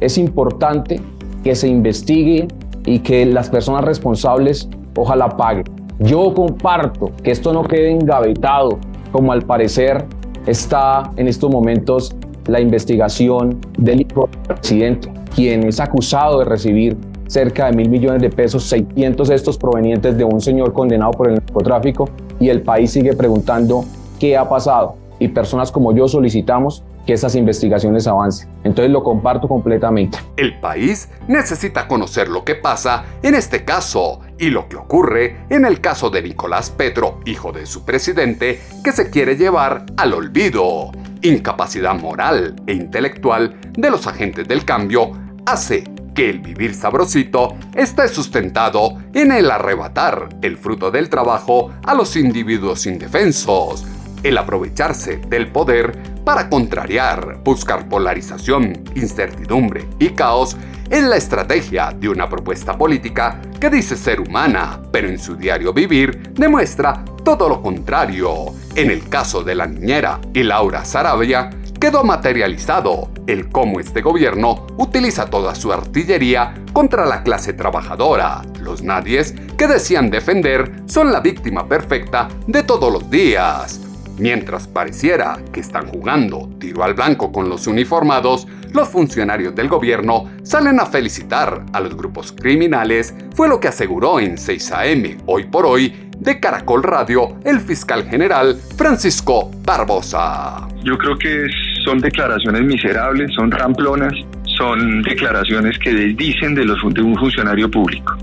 es 0.00 0.18
importante 0.18 1.00
que 1.42 1.54
se 1.54 1.68
investigue 1.68 2.48
y 2.84 2.98
que 2.98 3.24
las 3.26 3.48
personas 3.48 3.84
responsables 3.84 4.68
ojalá 4.96 5.28
paguen. 5.36 5.64
Yo 5.98 6.34
comparto 6.34 7.10
que 7.22 7.30
esto 7.30 7.52
no 7.52 7.64
quede 7.64 7.90
engavetado, 7.90 8.78
como 9.10 9.32
al 9.32 9.42
parecer 9.42 10.04
está 10.46 11.10
en 11.16 11.28
estos 11.28 11.50
momentos 11.50 12.14
la 12.46 12.60
investigación 12.60 13.60
del 13.78 14.06
presidente, 14.46 15.12
quien 15.34 15.64
es 15.64 15.78
acusado 15.78 16.40
de 16.40 16.44
recibir 16.44 16.96
cerca 17.32 17.66
de 17.66 17.72
mil 17.72 17.88
millones 17.88 18.20
de 18.20 18.28
pesos, 18.28 18.64
600 18.64 19.30
estos 19.30 19.56
provenientes 19.56 20.18
de 20.18 20.24
un 20.24 20.40
señor 20.40 20.74
condenado 20.74 21.12
por 21.12 21.28
el 21.28 21.36
narcotráfico 21.36 22.10
y 22.38 22.50
el 22.50 22.60
país 22.60 22.90
sigue 22.90 23.14
preguntando 23.14 23.84
qué 24.20 24.36
ha 24.36 24.46
pasado 24.46 24.96
y 25.18 25.28
personas 25.28 25.72
como 25.72 25.94
yo 25.94 26.08
solicitamos 26.08 26.84
que 27.06 27.14
esas 27.14 27.34
investigaciones 27.34 28.06
avancen. 28.06 28.50
Entonces 28.64 28.92
lo 28.92 29.02
comparto 29.02 29.48
completamente. 29.48 30.18
El 30.36 30.60
país 30.60 31.08
necesita 31.26 31.88
conocer 31.88 32.28
lo 32.28 32.44
que 32.44 32.54
pasa 32.54 33.04
en 33.22 33.34
este 33.34 33.64
caso 33.64 34.20
y 34.38 34.50
lo 34.50 34.68
que 34.68 34.76
ocurre 34.76 35.38
en 35.48 35.64
el 35.64 35.80
caso 35.80 36.10
de 36.10 36.22
Nicolás 36.22 36.70
Petro, 36.70 37.20
hijo 37.24 37.50
de 37.50 37.64
su 37.64 37.84
presidente, 37.84 38.60
que 38.84 38.92
se 38.92 39.10
quiere 39.10 39.36
llevar 39.36 39.86
al 39.96 40.12
olvido. 40.12 40.92
Incapacidad 41.22 41.98
moral 41.98 42.56
e 42.66 42.74
intelectual 42.74 43.58
de 43.72 43.90
los 43.90 44.06
agentes 44.06 44.46
del 44.46 44.64
cambio 44.64 45.12
hace 45.46 45.84
que 46.14 46.30
el 46.30 46.40
vivir 46.40 46.74
sabrosito 46.74 47.56
esté 47.74 48.08
sustentado 48.08 48.98
en 49.14 49.32
el 49.32 49.50
arrebatar 49.50 50.28
el 50.42 50.56
fruto 50.56 50.90
del 50.90 51.08
trabajo 51.08 51.72
a 51.84 51.94
los 51.94 52.16
individuos 52.16 52.86
indefensos, 52.86 53.84
el 54.22 54.38
aprovecharse 54.38 55.16
del 55.16 55.50
poder 55.50 55.98
para 56.24 56.48
contrariar, 56.48 57.40
buscar 57.42 57.88
polarización, 57.88 58.84
incertidumbre 58.94 59.86
y 59.98 60.10
caos 60.10 60.56
en 60.90 61.08
la 61.08 61.16
estrategia 61.16 61.90
de 61.98 62.08
una 62.08 62.28
propuesta 62.28 62.76
política 62.76 63.40
que 63.58 63.70
dice 63.70 63.96
ser 63.96 64.20
humana, 64.20 64.80
pero 64.92 65.08
en 65.08 65.18
su 65.18 65.36
diario 65.36 65.72
vivir 65.72 66.32
demuestra 66.34 67.02
todo 67.24 67.48
lo 67.48 67.62
contrario. 67.62 68.46
En 68.74 68.90
el 68.90 69.08
caso 69.08 69.42
de 69.42 69.54
la 69.54 69.66
niñera 69.66 70.20
y 70.34 70.42
Laura 70.42 70.84
Sarabia, 70.84 71.50
quedó 71.80 72.04
materializado 72.04 73.08
el 73.26 73.48
cómo 73.48 73.80
este 73.80 74.00
gobierno 74.00 74.66
utiliza 74.76 75.26
toda 75.26 75.54
su 75.54 75.72
artillería 75.72 76.54
contra 76.72 77.06
la 77.06 77.22
clase 77.22 77.52
trabajadora. 77.52 78.42
Los 78.60 78.82
nadies 78.82 79.34
que 79.56 79.66
decían 79.66 80.10
defender 80.10 80.82
son 80.86 81.12
la 81.12 81.20
víctima 81.20 81.66
perfecta 81.68 82.28
de 82.46 82.62
todos 82.62 82.92
los 82.92 83.10
días. 83.10 83.80
Mientras 84.18 84.68
pareciera 84.68 85.38
que 85.52 85.60
están 85.60 85.88
jugando 85.88 86.50
tiro 86.58 86.84
al 86.84 86.94
blanco 86.94 87.32
con 87.32 87.48
los 87.48 87.66
uniformados, 87.66 88.46
los 88.72 88.88
funcionarios 88.88 89.54
del 89.54 89.68
gobierno 89.68 90.30
salen 90.42 90.80
a 90.80 90.86
felicitar 90.86 91.64
a 91.72 91.80
los 91.80 91.96
grupos 91.96 92.32
criminales, 92.32 93.14
fue 93.34 93.48
lo 93.48 93.58
que 93.58 93.68
aseguró 93.68 94.20
en 94.20 94.38
6 94.38 94.72
AM 94.72 95.18
hoy 95.26 95.44
por 95.44 95.66
hoy 95.66 96.10
de 96.18 96.38
Caracol 96.38 96.82
Radio 96.82 97.38
el 97.44 97.60
fiscal 97.60 98.04
general 98.04 98.56
Francisco 98.76 99.50
Barbosa. 99.64 100.68
Yo 100.84 100.96
creo 100.96 101.18
que 101.18 101.46
son 101.84 101.98
declaraciones 101.98 102.62
miserables, 102.62 103.30
son 103.34 103.50
ramplonas, 103.50 104.12
son 104.56 105.02
declaraciones 105.02 105.78
que 105.78 105.92
dicen 105.92 106.54
de, 106.54 106.64
los, 106.64 106.78
de 106.92 107.02
un 107.02 107.16
funcionario 107.16 107.70
público. 107.70 108.16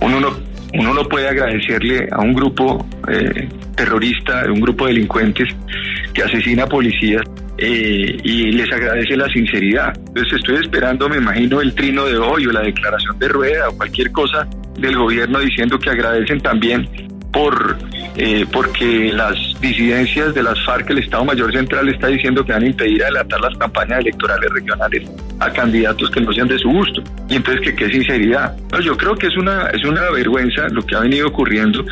Uno 0.00 0.20
no, 0.20 0.30
uno 0.74 0.94
no 0.94 1.04
puede 1.04 1.28
agradecerle 1.28 2.08
a 2.10 2.20
un 2.20 2.34
grupo 2.34 2.86
eh, 3.08 3.48
terrorista, 3.76 4.44
un 4.46 4.60
grupo 4.60 4.86
de 4.86 4.94
delincuentes 4.94 5.48
que 6.12 6.22
asesina 6.22 6.66
policías 6.66 7.22
eh, 7.58 8.16
y 8.24 8.52
les 8.52 8.72
agradece 8.72 9.16
la 9.16 9.28
sinceridad. 9.28 9.96
Entonces 9.96 10.34
estoy 10.34 10.56
esperando, 10.56 11.08
me 11.08 11.18
imagino, 11.18 11.60
el 11.60 11.74
trino 11.74 12.04
de 12.06 12.18
hoy 12.18 12.46
o 12.46 12.52
la 12.52 12.62
declaración 12.62 13.18
de 13.18 13.28
rueda 13.28 13.68
o 13.68 13.76
cualquier 13.76 14.10
cosa 14.10 14.46
del 14.78 14.96
gobierno 14.96 15.38
diciendo 15.38 15.78
que 15.78 15.90
agradecen 15.90 16.40
también 16.40 16.88
por 17.34 17.76
eh, 18.16 18.46
porque 18.52 19.12
las 19.12 19.36
disidencias 19.60 20.34
de 20.34 20.42
las 20.44 20.62
FARC, 20.64 20.88
el 20.90 20.98
Estado 20.98 21.24
Mayor 21.24 21.52
Central 21.52 21.88
está 21.88 22.06
diciendo 22.06 22.44
que 22.44 22.52
van 22.52 22.62
a 22.62 22.66
impedir 22.66 23.02
adelantar 23.02 23.40
las 23.40 23.58
campañas 23.58 24.00
electorales 24.00 24.50
regionales 24.52 25.10
a 25.40 25.50
candidatos 25.50 26.10
que 26.10 26.20
no 26.20 26.32
sean 26.32 26.46
de 26.46 26.56
su 26.58 26.70
gusto. 26.70 27.02
Y 27.28 27.34
entonces, 27.34 27.62
¿qué, 27.64 27.74
qué 27.74 27.90
sinceridad? 27.90 28.56
No, 28.70 28.80
yo 28.80 28.96
creo 28.96 29.16
que 29.16 29.26
es 29.26 29.36
una, 29.36 29.66
es 29.70 29.84
una 29.84 30.08
vergüenza 30.12 30.68
lo 30.68 30.82
que 30.86 30.94
ha 30.94 31.00
venido 31.00 31.26
ocurriendo. 31.26 31.84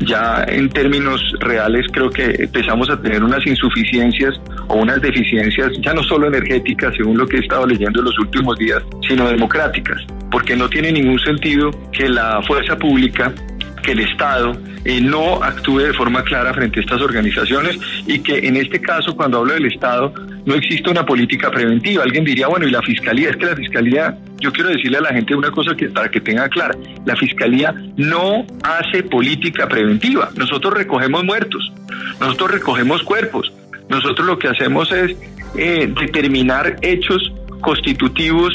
Ya 0.00 0.44
en 0.48 0.68
términos 0.70 1.22
reales 1.38 1.86
creo 1.92 2.10
que 2.10 2.34
empezamos 2.36 2.90
a 2.90 3.00
tener 3.00 3.22
unas 3.22 3.46
insuficiencias 3.46 4.40
o 4.66 4.74
unas 4.74 5.00
deficiencias, 5.00 5.70
ya 5.82 5.92
no 5.92 6.02
solo 6.02 6.26
energéticas, 6.26 6.94
según 6.96 7.16
lo 7.16 7.28
que 7.28 7.36
he 7.36 7.40
estado 7.40 7.66
leyendo 7.66 8.00
en 8.00 8.06
los 8.06 8.18
últimos 8.18 8.56
días, 8.58 8.82
sino 9.06 9.28
democráticas, 9.28 10.02
porque 10.32 10.56
no 10.56 10.68
tiene 10.68 10.90
ningún 10.90 11.20
sentido 11.20 11.70
que 11.92 12.08
la 12.08 12.40
fuerza 12.42 12.76
pública 12.76 13.32
que 13.80 13.92
el 13.92 14.00
Estado 14.00 14.52
eh, 14.84 15.00
no 15.00 15.42
actúe 15.42 15.78
de 15.78 15.92
forma 15.92 16.22
clara 16.22 16.52
frente 16.54 16.80
a 16.80 16.82
estas 16.82 17.00
organizaciones 17.00 17.78
y 18.06 18.20
que 18.20 18.46
en 18.46 18.56
este 18.56 18.80
caso, 18.80 19.14
cuando 19.14 19.38
hablo 19.38 19.54
del 19.54 19.66
Estado, 19.66 20.12
no 20.44 20.54
existe 20.54 20.90
una 20.90 21.04
política 21.04 21.50
preventiva. 21.50 22.02
Alguien 22.02 22.24
diría, 22.24 22.48
bueno, 22.48 22.66
¿y 22.66 22.70
la 22.70 22.82
Fiscalía? 22.82 23.30
Es 23.30 23.36
que 23.36 23.46
la 23.46 23.56
Fiscalía, 23.56 24.16
yo 24.38 24.52
quiero 24.52 24.70
decirle 24.70 24.98
a 24.98 25.02
la 25.02 25.10
gente 25.10 25.34
una 25.34 25.50
cosa 25.50 25.74
que 25.76 25.88
para 25.88 26.10
que 26.10 26.20
tenga 26.20 26.48
clara, 26.48 26.74
la 27.04 27.16
Fiscalía 27.16 27.74
no 27.96 28.46
hace 28.62 29.02
política 29.02 29.68
preventiva. 29.68 30.30
Nosotros 30.36 30.74
recogemos 30.74 31.24
muertos, 31.24 31.72
nosotros 32.20 32.52
recogemos 32.52 33.02
cuerpos, 33.02 33.52
nosotros 33.88 34.26
lo 34.26 34.38
que 34.38 34.48
hacemos 34.48 34.90
es 34.92 35.16
eh, 35.56 35.92
determinar 36.00 36.76
hechos 36.82 37.32
constitutivos 37.60 38.52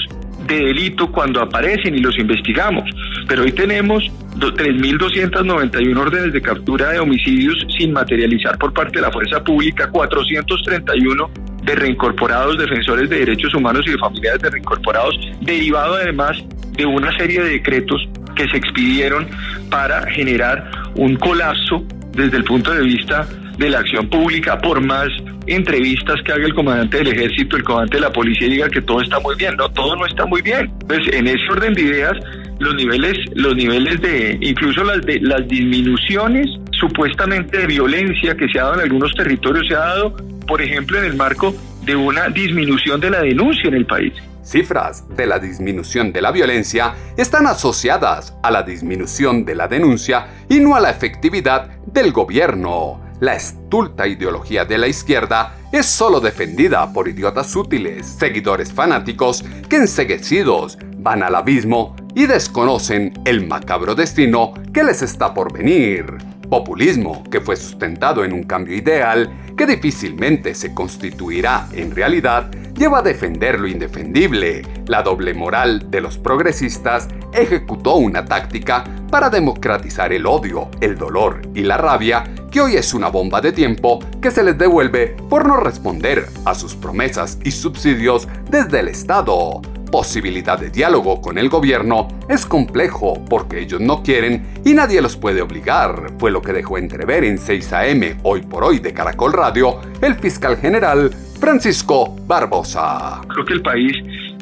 de 0.48 0.58
delito 0.58 1.12
cuando 1.12 1.42
aparecen 1.42 1.96
y 1.96 2.00
los 2.00 2.18
investigamos. 2.18 2.90
Pero 3.28 3.44
hoy 3.44 3.52
tenemos 3.52 4.04
3.291 4.38 5.98
órdenes 5.98 6.34
de 6.34 6.42
captura 6.42 6.92
de 6.92 7.00
homicidios 7.00 7.56
sin 7.78 7.94
materializar 7.94 8.58
por 8.58 8.74
parte 8.74 9.00
de 9.00 9.02
la 9.02 9.12
fuerza 9.12 9.44
pública, 9.44 9.90
431 9.90 11.30
de 11.64 11.76
reincorporados, 11.76 12.58
defensores 12.58 13.10
de 13.10 13.20
derechos 13.20 13.54
humanos 13.56 13.86
y 13.88 13.92
de 13.92 13.98
familiares 13.98 14.42
de 14.42 14.50
reincorporados, 14.50 15.16
derivado 15.42 15.96
además 15.96 16.38
de 16.74 16.86
una 16.86 17.16
serie 17.18 17.42
de 17.42 17.50
decretos 17.52 18.08
que 18.36 18.48
se 18.50 18.58
expidieron 18.58 19.28
para 19.70 20.06
generar 20.12 20.70
un 20.96 21.16
colapso 21.16 21.84
desde 22.12 22.38
el 22.38 22.44
punto 22.44 22.72
de 22.74 22.82
vista 22.82 23.28
de 23.58 23.70
la 23.70 23.80
acción 23.80 24.10
pública, 24.10 24.58
por 24.60 24.82
más 24.82 25.08
entrevistas 25.48 26.22
que 26.26 26.32
haga 26.32 26.46
el 26.46 26.54
comandante 26.54 26.98
del 26.98 27.08
ejército, 27.10 27.58
el 27.58 27.64
comandante 27.64 27.98
de 27.98 28.02
la 28.02 28.12
policía 28.12 28.48
diga 28.48 28.70
que 28.70 28.82
todo 28.82 29.02
está 29.02 29.20
muy 29.20 29.36
bien, 29.36 29.56
no, 29.58 29.70
todo 29.70 29.96
no 29.96 30.06
está 30.06 30.26
muy 30.26 30.42
bien. 30.42 30.72
Pues 30.88 31.00
en 31.12 31.28
ese 31.28 31.44
orden 31.52 31.74
de 31.74 31.82
ideas, 31.82 32.14
los 32.60 32.76
niveles, 32.76 33.18
los 33.36 33.56
niveles 33.56 34.02
de, 34.02 34.38
incluso 34.42 34.84
las 34.84 35.00
las 35.22 35.48
disminuciones 35.48 36.48
supuestamente 36.72 37.60
de 37.60 37.68
violencia 37.68 38.36
que 38.36 38.48
se 38.50 38.60
ha 38.60 38.64
dado 38.64 38.76
en 38.76 38.82
algunos 38.82 39.14
territorios 39.14 39.66
se 39.68 39.76
ha 39.76 39.80
dado, 39.80 40.16
por 40.48 40.62
ejemplo, 40.62 40.98
en 41.00 41.06
el 41.06 41.16
marco 41.16 41.56
de 41.84 41.96
una 41.96 42.30
disminución 42.30 43.00
de 43.00 43.10
la 43.12 43.22
denuncia 43.22 43.68
en 43.68 43.76
el 43.76 43.86
país. 43.86 44.14
Cifras 44.44 45.04
de 45.16 45.26
la 45.26 45.40
disminución 45.40 46.12
de 46.12 46.22
la 46.22 46.32
violencia 46.32 46.94
están 47.18 47.48
asociadas 47.48 48.36
a 48.44 48.52
la 48.52 48.62
disminución 48.62 49.44
de 49.44 49.56
la 49.56 49.68
denuncia 49.68 50.28
y 50.50 50.60
no 50.60 50.76
a 50.76 50.80
la 50.80 50.92
efectividad 50.92 51.70
del 51.88 52.12
gobierno. 52.12 53.05
La 53.22 53.34
estulta 53.36 54.08
ideología 54.08 54.66
de 54.66 54.78
la 54.78 54.88
izquierda 54.88 55.56
es 55.72 55.86
solo 55.86 56.20
defendida 56.20 56.92
por 56.92 57.08
idiotas 57.08 57.56
útiles, 57.56 58.06
seguidores 58.06 58.74
fanáticos 58.74 59.44
que 59.70 59.78
enseguecidos 59.78 60.78
van 60.98 61.24
al 61.24 61.36
abismo 61.36 61.96
y 62.14 62.26
desconocen 62.26 63.14
el 63.24 63.48
macabro 63.48 63.96
destino 63.96 64.54
que 64.74 64.84
les 64.84 65.02
está 65.02 65.34
por 65.34 65.54
venir. 65.54 66.35
Populismo 66.50 67.24
que 67.30 67.42
fue 67.42 67.56
sustentado 67.56 68.24
en 68.24 68.34
un 68.34 68.44
cambio 68.44 68.76
ideal 68.76 69.32
que 69.58 69.66
difícilmente 69.66 70.54
se 70.54 70.74
constituirá 70.74 71.68
en 71.74 71.96
realidad 71.96 72.52
lleva 72.76 73.00
a 73.00 73.02
defender 73.02 73.60
lo 73.60 73.68
indefendible, 73.68 74.62
la 74.88 75.02
doble 75.02 75.34
moral 75.34 75.90
de 75.90 76.02
los 76.02 76.18
progresistas 76.18 77.08
ejecutó 77.34 77.96
una 77.96 78.26
táctica 78.26 78.84
para 79.10 79.30
democratizar 79.30 80.12
el 80.12 80.26
odio, 80.26 80.70
el 80.82 80.98
dolor 80.98 81.42
y 81.54 81.62
la 81.62 81.78
rabia 81.78 82.24
que 82.52 82.62
hoy 82.62 82.76
es 82.76 82.94
una 82.94 83.08
bomba 83.08 83.42
de 83.42 83.52
tiempo 83.52 84.00
que 84.22 84.32
se 84.32 84.44
les 84.44 84.58
devuelve 84.58 85.16
por 85.30 85.48
no 85.48 85.58
responder 85.58 86.28
a 86.46 86.54
sus 86.54 86.76
promesas 86.76 87.38
y 87.44 87.52
subsidios 87.52 88.28
desde 88.50 88.82
el 88.82 88.90
Estado. 88.90 89.62
Posibilidad 89.96 90.60
de 90.60 90.72
diálogo 90.72 91.22
con 91.22 91.38
el 91.38 91.48
gobierno 91.48 92.10
es 92.28 92.46
complejo 92.46 93.14
porque 93.30 93.62
ellos 93.62 93.80
no 93.80 94.04
quieren 94.04 94.46
y 94.66 94.74
nadie 94.74 95.02
los 95.02 95.16
puede 95.16 95.42
obligar, 95.42 96.12
fue 96.20 96.32
lo 96.32 96.42
que 96.42 96.52
dejó 96.52 96.78
entrever 96.78 97.24
en 97.24 97.38
6 97.38 97.72
AM 97.72 98.02
hoy 98.24 98.42
por 98.42 98.66
hoy 98.66 98.80
de 98.80 98.94
Caracol 98.94 99.32
Radio 99.32 99.80
el 100.02 100.16
fiscal 100.16 100.58
general 100.58 101.12
Francisco 101.40 102.14
Barbosa. 102.28 103.22
Creo 103.30 103.46
que 103.46 103.54
el 103.54 103.62
país 103.62 103.94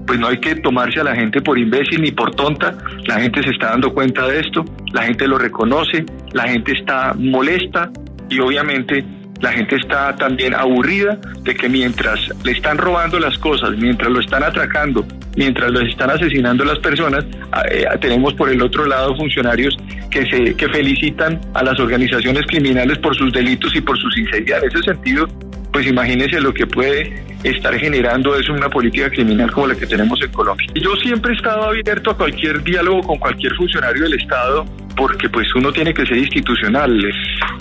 pues 0.08 0.20
no 0.20 0.30
hay 0.30 0.40
que 0.40 0.56
tomarse 0.56 1.02
a 1.02 1.04
la 1.04 1.16
gente 1.16 1.40
por 1.40 1.60
imbécil 1.60 2.02
ni 2.02 2.12
por 2.12 2.34
tonta. 2.34 2.76
La 3.06 3.20
gente 3.20 3.44
se 3.44 3.52
está 3.52 3.68
dando 3.68 3.94
cuenta 3.94 4.28
de 4.28 4.40
esto, 4.40 4.66
la 4.92 5.04
gente 5.04 5.28
lo 5.28 5.38
reconoce, 5.38 6.04
la 6.32 6.48
gente 6.48 6.72
está 6.72 7.14
molesta 7.14 7.92
y 8.28 8.40
obviamente 8.40 9.06
la 9.42 9.52
gente 9.52 9.76
está 9.76 10.16
también 10.16 10.54
aburrida 10.54 11.18
de 11.42 11.54
que 11.56 11.68
mientras 11.68 12.20
le 12.44 12.54
están 12.54 12.78
robando 12.78 13.20
las 13.20 13.38
cosas, 13.38 13.72
mientras 13.78 14.10
lo 14.12 14.20
están 14.20 14.44
atracando, 14.44 15.06
mientras 15.36 15.72
los 15.72 15.84
están 15.84 16.10
asesinando 16.10 16.64
las 16.64 16.80
personas, 16.80 17.26
eh, 17.70 17.86
tenemos 18.00 18.34
por 18.36 18.50
el 18.50 18.62
otro 18.62 18.86
lado 18.86 19.16
funcionarios 19.16 19.76
que 20.10 20.26
se 20.28 20.56
que 20.56 20.70
felicitan 20.70 21.42
a 21.54 21.64
las 21.64 21.80
organizaciones 21.80 22.46
criminales 22.48 22.98
por 23.00 23.16
sus 23.16 23.34
delitos 23.34 23.76
y 23.76 23.82
por 23.82 23.98
sus 23.98 24.18
incendiar. 24.18 24.64
En 24.64 24.70
ese 24.70 24.84
sentido, 24.84 25.28
pues 25.74 25.88
imagínense 25.88 26.40
lo 26.40 26.54
que 26.54 26.68
puede 26.68 27.12
estar 27.44 27.78
generando 27.78 28.36
eso 28.38 28.54
una 28.54 28.70
política 28.70 29.10
criminal 29.10 29.52
como 29.52 29.68
la 29.68 29.76
que 29.76 29.88
tenemos 29.88 30.22
en 30.22 30.32
Colombia. 30.32 30.68
Yo 30.76 30.96
siempre 30.98 31.34
he 31.34 31.36
estado 31.36 31.64
abierto 31.64 32.12
a 32.12 32.18
cualquier 32.18 32.64
diálogo 32.64 33.02
con 33.02 33.18
cualquier 33.18 33.54
funcionario 33.56 34.04
del 34.04 34.14
Estado 34.14 34.66
porque 34.96 35.28
pues 35.28 35.48
uno 35.56 35.74
tiene 35.74 35.92
que 35.92 36.06
ser 36.06 36.18
institucional, 36.18 36.96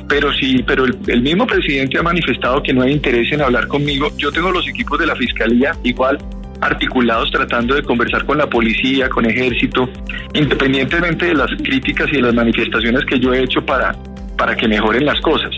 pero 0.07 0.31
sí, 0.35 0.63
pero 0.67 0.85
el, 0.85 0.97
el 1.09 1.23
mismo 1.23 1.47
presidente 1.47 1.99
ha 1.99 2.03
manifestado 2.03 2.63
que 2.63 2.75
no 2.75 2.83
hay 2.83 2.93
interés 2.93 3.33
en 3.33 3.41
hablar 3.41 3.67
conmigo. 3.67 4.11
Yo 4.19 4.31
tengo 4.31 4.53
los 4.53 4.69
equipos 4.69 4.99
de 4.99 5.07
la 5.07 5.17
Fiscalía 5.17 5.73
igual 5.83 6.19
articulados 6.61 7.31
tratando 7.33 7.75
de 7.75 7.83
conversar 7.83 8.25
con 8.25 8.39
la 8.39 8.47
policía, 8.47 9.09
con 9.09 9.25
ejército, 9.27 9.89
independientemente 10.33 11.27
de 11.27 11.35
las 11.35 11.51
críticas 11.63 12.09
y 12.13 12.17
de 12.17 12.23
las 12.23 12.35
manifestaciones 12.35 13.05
que 13.05 13.19
yo 13.19 13.33
he 13.33 13.43
hecho 13.43 13.65
para, 13.67 13.97
para 14.37 14.55
que 14.55 14.69
mejoren 14.69 15.05
las 15.05 15.21
cosas. 15.21 15.51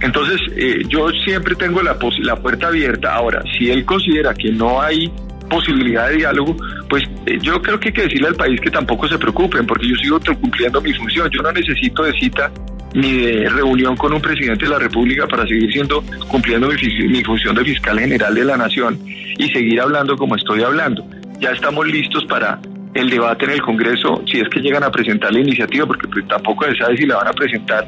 Entonces, 0.00 0.40
eh, 0.56 0.82
yo 0.88 1.08
siempre 1.24 1.54
tengo 1.54 1.82
la, 1.82 1.96
la 2.22 2.36
puerta 2.36 2.68
abierta. 2.68 3.14
Ahora, 3.14 3.42
si 3.56 3.70
él 3.70 3.84
considera 3.84 4.34
que 4.34 4.52
no 4.52 4.80
hay 4.80 5.10
posibilidad 5.50 6.08
de 6.08 6.16
diálogo, 6.16 6.56
pues 6.88 7.04
eh, 7.26 7.38
yo 7.40 7.60
creo 7.62 7.80
que 7.80 7.88
hay 7.88 7.94
que 7.94 8.02
decirle 8.02 8.28
al 8.28 8.34
país 8.34 8.60
que 8.60 8.70
tampoco 8.70 9.08
se 9.08 9.18
preocupen, 9.18 9.66
porque 9.66 9.88
yo 9.88 9.96
sigo 9.96 10.20
cumpliendo 10.40 10.80
mi 10.80 10.92
función. 10.92 11.28
Yo 11.30 11.42
no 11.42 11.52
necesito 11.52 12.04
de 12.04 12.12
cita 12.12 12.50
ni 12.94 13.20
de 13.20 13.48
reunión 13.50 13.96
con 13.96 14.12
un 14.12 14.20
presidente 14.20 14.64
de 14.64 14.70
la 14.70 14.78
República 14.78 15.26
para 15.26 15.46
seguir 15.46 15.70
siendo 15.72 16.02
cumpliendo 16.28 16.68
mi, 16.68 17.08
mi 17.08 17.22
función 17.22 17.54
de 17.54 17.64
fiscal 17.64 17.98
general 17.98 18.34
de 18.34 18.44
la 18.44 18.56
nación 18.56 18.98
y 19.06 19.48
seguir 19.48 19.80
hablando 19.80 20.16
como 20.16 20.36
estoy 20.36 20.62
hablando. 20.62 21.04
Ya 21.40 21.50
estamos 21.50 21.86
listos 21.86 22.24
para 22.26 22.58
el 22.94 23.10
debate 23.10 23.44
en 23.44 23.52
el 23.52 23.62
Congreso, 23.62 24.22
si 24.30 24.40
es 24.40 24.48
que 24.48 24.60
llegan 24.60 24.82
a 24.82 24.90
presentar 24.90 25.32
la 25.32 25.40
iniciativa, 25.40 25.86
porque 25.86 26.08
pues, 26.08 26.26
tampoco 26.28 26.64
se 26.66 26.76
sabe 26.76 26.96
si 26.96 27.06
la 27.06 27.16
van 27.16 27.28
a 27.28 27.32
presentar 27.32 27.86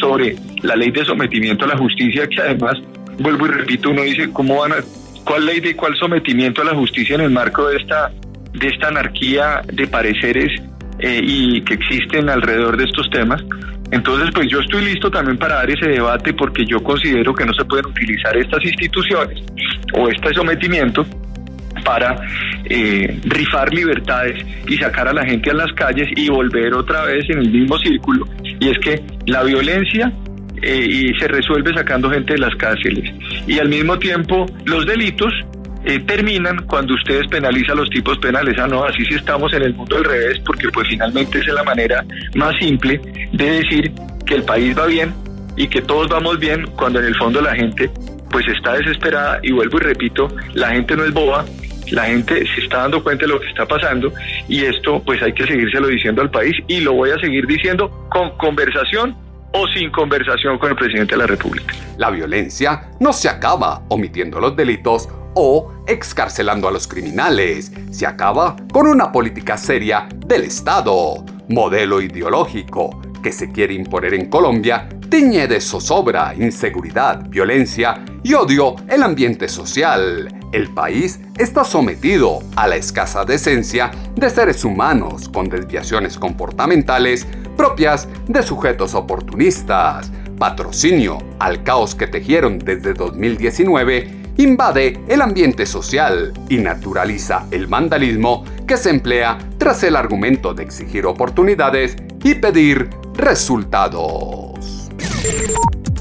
sobre 0.00 0.36
la 0.62 0.76
ley 0.76 0.90
de 0.90 1.04
sometimiento 1.04 1.64
a 1.64 1.68
la 1.68 1.76
justicia, 1.76 2.26
que 2.26 2.40
además, 2.40 2.78
vuelvo 3.18 3.46
y 3.46 3.50
repito, 3.50 3.90
uno 3.90 4.02
dice, 4.02 4.30
¿cómo 4.32 4.60
van 4.60 4.72
a, 4.72 4.76
cuál 5.24 5.46
ley 5.46 5.60
de 5.60 5.74
cuál 5.74 5.96
sometimiento 5.96 6.62
a 6.62 6.64
la 6.64 6.74
justicia 6.74 7.14
en 7.14 7.22
el 7.22 7.30
marco 7.30 7.68
de 7.68 7.76
esta, 7.76 8.10
de 8.52 8.68
esta 8.68 8.88
anarquía 8.88 9.62
de 9.72 9.86
pareceres 9.86 10.60
eh, 10.98 11.20
y 11.22 11.60
que 11.62 11.74
existen 11.74 12.28
alrededor 12.28 12.76
de 12.76 12.84
estos 12.84 13.08
temas? 13.10 13.42
Entonces, 13.90 14.30
pues 14.34 14.48
yo 14.48 14.60
estoy 14.60 14.86
listo 14.86 15.10
también 15.10 15.36
para 15.36 15.56
dar 15.56 15.70
ese 15.70 15.86
debate 15.86 16.32
porque 16.32 16.64
yo 16.64 16.82
considero 16.82 17.34
que 17.34 17.44
no 17.44 17.52
se 17.52 17.64
pueden 17.66 17.86
utilizar 17.86 18.34
estas 18.36 18.64
instituciones 18.64 19.44
o 19.92 20.08
este 20.08 20.32
sometimiento 20.32 21.04
para 21.84 22.16
eh, 22.64 23.20
rifar 23.24 23.72
libertades 23.72 24.44
y 24.68 24.76
sacar 24.78 25.08
a 25.08 25.12
la 25.12 25.24
gente 25.24 25.50
a 25.50 25.54
las 25.54 25.72
calles 25.72 26.08
y 26.16 26.28
volver 26.28 26.74
otra 26.74 27.04
vez 27.04 27.28
en 27.30 27.38
el 27.38 27.50
mismo 27.50 27.78
círculo. 27.78 28.26
Y 28.60 28.68
es 28.68 28.78
que 28.78 29.02
la 29.26 29.42
violencia 29.42 30.12
eh, 30.62 30.86
y 30.88 31.18
se 31.18 31.26
resuelve 31.28 31.74
sacando 31.74 32.10
gente 32.10 32.34
de 32.34 32.38
las 32.38 32.54
cárceles. 32.56 33.12
Y 33.46 33.58
al 33.58 33.68
mismo 33.68 33.98
tiempo 33.98 34.46
los 34.64 34.86
delitos 34.86 35.32
eh, 35.84 35.98
terminan 36.06 36.64
cuando 36.68 36.94
ustedes 36.94 37.26
penalizan 37.26 37.76
los 37.76 37.90
tipos 37.90 38.16
penales. 38.18 38.56
Ah, 38.58 38.68
no, 38.68 38.84
así 38.84 39.04
sí 39.04 39.14
estamos 39.14 39.52
en 39.52 39.62
el 39.62 39.74
mundo 39.74 39.96
al 39.96 40.04
revés, 40.04 40.38
porque 40.46 40.68
pues 40.68 40.86
finalmente 40.88 41.40
es 41.40 41.46
la 41.48 41.64
manera 41.64 42.04
más 42.36 42.54
simple 42.58 43.00
de 43.32 43.50
decir 43.50 43.92
que 44.24 44.36
el 44.36 44.44
país 44.44 44.78
va 44.78 44.86
bien 44.86 45.12
y 45.56 45.66
que 45.66 45.82
todos 45.82 46.08
vamos 46.08 46.38
bien 46.38 46.66
cuando 46.76 47.00
en 47.00 47.06
el 47.06 47.16
fondo 47.16 47.40
la 47.40 47.54
gente 47.54 47.90
pues 48.30 48.46
está 48.48 48.74
desesperada 48.74 49.40
y 49.42 49.52
vuelvo 49.52 49.76
y 49.78 49.80
repito, 49.80 50.28
la 50.54 50.70
gente 50.70 50.96
no 50.96 51.04
es 51.04 51.12
boba, 51.12 51.44
la 51.90 52.04
gente 52.04 52.46
se 52.54 52.62
está 52.62 52.78
dando 52.78 53.02
cuenta 53.02 53.26
de 53.26 53.32
lo 53.32 53.40
que 53.40 53.48
está 53.48 53.66
pasando 53.66 54.12
y 54.48 54.64
esto 54.64 55.02
pues 55.04 55.22
hay 55.22 55.32
que 55.32 55.46
seguírselo 55.46 55.88
diciendo 55.88 56.22
al 56.22 56.30
país 56.30 56.56
y 56.68 56.80
lo 56.80 56.94
voy 56.94 57.10
a 57.10 57.18
seguir 57.18 57.46
diciendo 57.46 58.08
con 58.10 58.36
conversación 58.38 59.16
o 59.52 59.66
sin 59.68 59.90
conversación 59.90 60.58
con 60.58 60.70
el 60.70 60.76
presidente 60.76 61.12
de 61.12 61.18
la 61.18 61.26
República. 61.26 61.74
La 61.98 62.10
violencia 62.10 62.90
no 63.00 63.12
se 63.12 63.28
acaba 63.28 63.82
omitiendo 63.88 64.40
los 64.40 64.56
delitos 64.56 65.08
o 65.34 65.84
excarcelando 65.86 66.68
a 66.68 66.70
los 66.70 66.88
criminales. 66.88 67.72
Se 67.90 68.06
acaba 68.06 68.56
con 68.72 68.86
una 68.86 69.12
política 69.12 69.56
seria 69.56 70.08
del 70.26 70.44
Estado, 70.44 71.24
modelo 71.48 72.00
ideológico 72.00 73.02
que 73.22 73.32
se 73.32 73.52
quiere 73.52 73.74
imponer 73.74 74.14
en 74.14 74.28
Colombia 74.28 74.88
tiñe 75.12 75.46
de 75.46 75.60
zozobra, 75.60 76.34
inseguridad, 76.34 77.28
violencia 77.28 78.02
y 78.22 78.32
odio 78.32 78.76
el 78.88 79.02
ambiente 79.02 79.46
social. 79.46 80.41
El 80.52 80.68
país 80.68 81.18
está 81.38 81.64
sometido 81.64 82.40
a 82.56 82.68
la 82.68 82.76
escasa 82.76 83.24
decencia 83.24 83.90
de 84.14 84.28
seres 84.28 84.64
humanos 84.64 85.30
con 85.30 85.48
desviaciones 85.48 86.18
comportamentales 86.18 87.26
propias 87.56 88.06
de 88.28 88.42
sujetos 88.42 88.94
oportunistas. 88.94 90.12
Patrocinio 90.38 91.18
al 91.38 91.62
caos 91.62 91.94
que 91.94 92.06
tejieron 92.06 92.58
desde 92.58 92.92
2019 92.92 94.34
invade 94.36 95.00
el 95.08 95.22
ambiente 95.22 95.64
social 95.64 96.34
y 96.50 96.58
naturaliza 96.58 97.46
el 97.50 97.66
vandalismo 97.66 98.44
que 98.66 98.76
se 98.76 98.90
emplea 98.90 99.38
tras 99.56 99.82
el 99.84 99.96
argumento 99.96 100.52
de 100.52 100.64
exigir 100.64 101.06
oportunidades 101.06 101.96
y 102.22 102.34
pedir 102.34 102.90
resultados. 103.14 104.90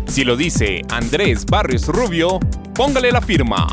Si 0.07 0.25
lo 0.25 0.35
dice 0.35 0.81
Andrés 0.89 1.45
Barrios 1.45 1.87
Rubio, 1.87 2.39
póngale 2.75 3.13
la 3.13 3.21
firma. 3.21 3.67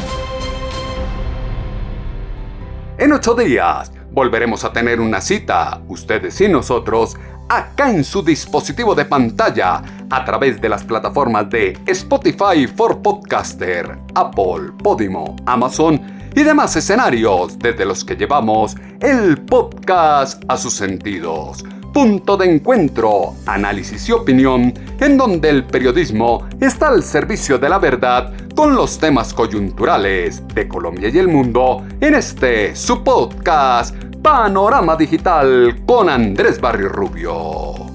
En 2.99 3.12
ocho 3.12 3.35
días 3.35 3.92
volveremos 4.11 4.64
a 4.64 4.73
tener 4.73 5.01
una 5.01 5.21
cita, 5.21 5.81
ustedes 5.88 6.40
y 6.40 6.49
nosotros, 6.49 7.16
acá 7.57 7.91
en 7.91 8.03
su 8.03 8.23
dispositivo 8.23 8.95
de 8.95 9.05
pantalla 9.05 9.83
a 10.09 10.25
través 10.25 10.61
de 10.61 10.71
las 10.71 10.83
plataformas 10.85 11.51
de 11.51 11.79
Spotify 11.87 12.67
for 12.67 13.03
Podcaster, 13.03 13.99
Apple, 14.15 14.73
Podimo, 14.83 15.37
Amazon 15.45 16.01
y 16.35 16.43
demás 16.43 16.75
escenarios 16.77 17.59
desde 17.59 17.85
los 17.85 18.05
que 18.05 18.17
llevamos 18.17 18.75
el 19.01 19.38
podcast 19.43 20.43
a 20.49 20.57
sus 20.57 20.73
sentidos. 20.73 21.62
Punto 21.93 22.38
de 22.38 22.55
encuentro, 22.55 23.35
análisis 23.45 24.09
y 24.09 24.12
opinión, 24.12 24.73
en 24.99 25.19
donde 25.19 25.51
el 25.51 25.65
periodismo 25.65 26.49
está 26.59 26.88
al 26.88 27.03
servicio 27.03 27.59
de 27.59 27.69
la 27.69 27.79
verdad 27.79 28.33
con 28.57 28.75
los 28.75 28.99
temas 28.99 29.35
coyunturales 29.35 30.43
de 30.55 30.67
Colombia 30.67 31.11
y 31.11 31.19
el 31.19 31.29
mundo 31.29 31.85
en 32.01 32.15
este 32.15 32.75
su 32.75 33.05
podcast 33.05 33.95
Panorama 34.23 34.95
Digital 34.95 35.83
con 35.85 36.09
Andrés 36.09 36.61
Barrio 36.61 36.89
Rubio. 36.89 37.91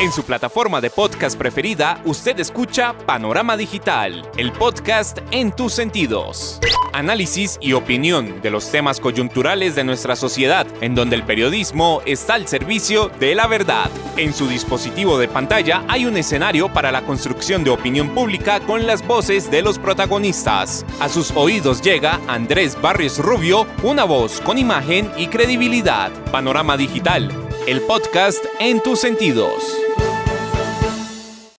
En 0.00 0.12
su 0.12 0.24
plataforma 0.24 0.80
de 0.80 0.88
podcast 0.88 1.36
preferida, 1.36 2.00
usted 2.06 2.40
escucha 2.40 2.94
Panorama 3.04 3.58
Digital, 3.58 4.26
el 4.38 4.50
podcast 4.50 5.18
en 5.30 5.52
tus 5.54 5.74
sentidos. 5.74 6.58
Análisis 6.94 7.58
y 7.60 7.74
opinión 7.74 8.40
de 8.40 8.50
los 8.50 8.70
temas 8.70 8.98
coyunturales 8.98 9.74
de 9.74 9.84
nuestra 9.84 10.16
sociedad, 10.16 10.66
en 10.80 10.94
donde 10.94 11.16
el 11.16 11.22
periodismo 11.24 12.00
está 12.06 12.32
al 12.34 12.48
servicio 12.48 13.10
de 13.20 13.34
la 13.34 13.46
verdad. 13.46 13.90
En 14.16 14.32
su 14.32 14.48
dispositivo 14.48 15.18
de 15.18 15.28
pantalla 15.28 15.84
hay 15.86 16.06
un 16.06 16.16
escenario 16.16 16.72
para 16.72 16.90
la 16.90 17.02
construcción 17.02 17.62
de 17.62 17.68
opinión 17.68 18.08
pública 18.14 18.58
con 18.60 18.86
las 18.86 19.06
voces 19.06 19.50
de 19.50 19.60
los 19.60 19.78
protagonistas. 19.78 20.86
A 21.00 21.10
sus 21.10 21.30
oídos 21.32 21.82
llega 21.82 22.18
Andrés 22.26 22.80
Barrios 22.80 23.18
Rubio, 23.18 23.66
una 23.82 24.04
voz 24.04 24.40
con 24.40 24.56
imagen 24.56 25.12
y 25.18 25.26
credibilidad. 25.26 26.10
Panorama 26.32 26.78
Digital, 26.78 27.30
el 27.66 27.82
podcast 27.82 28.42
en 28.60 28.82
tus 28.82 28.98
sentidos. 28.98 29.89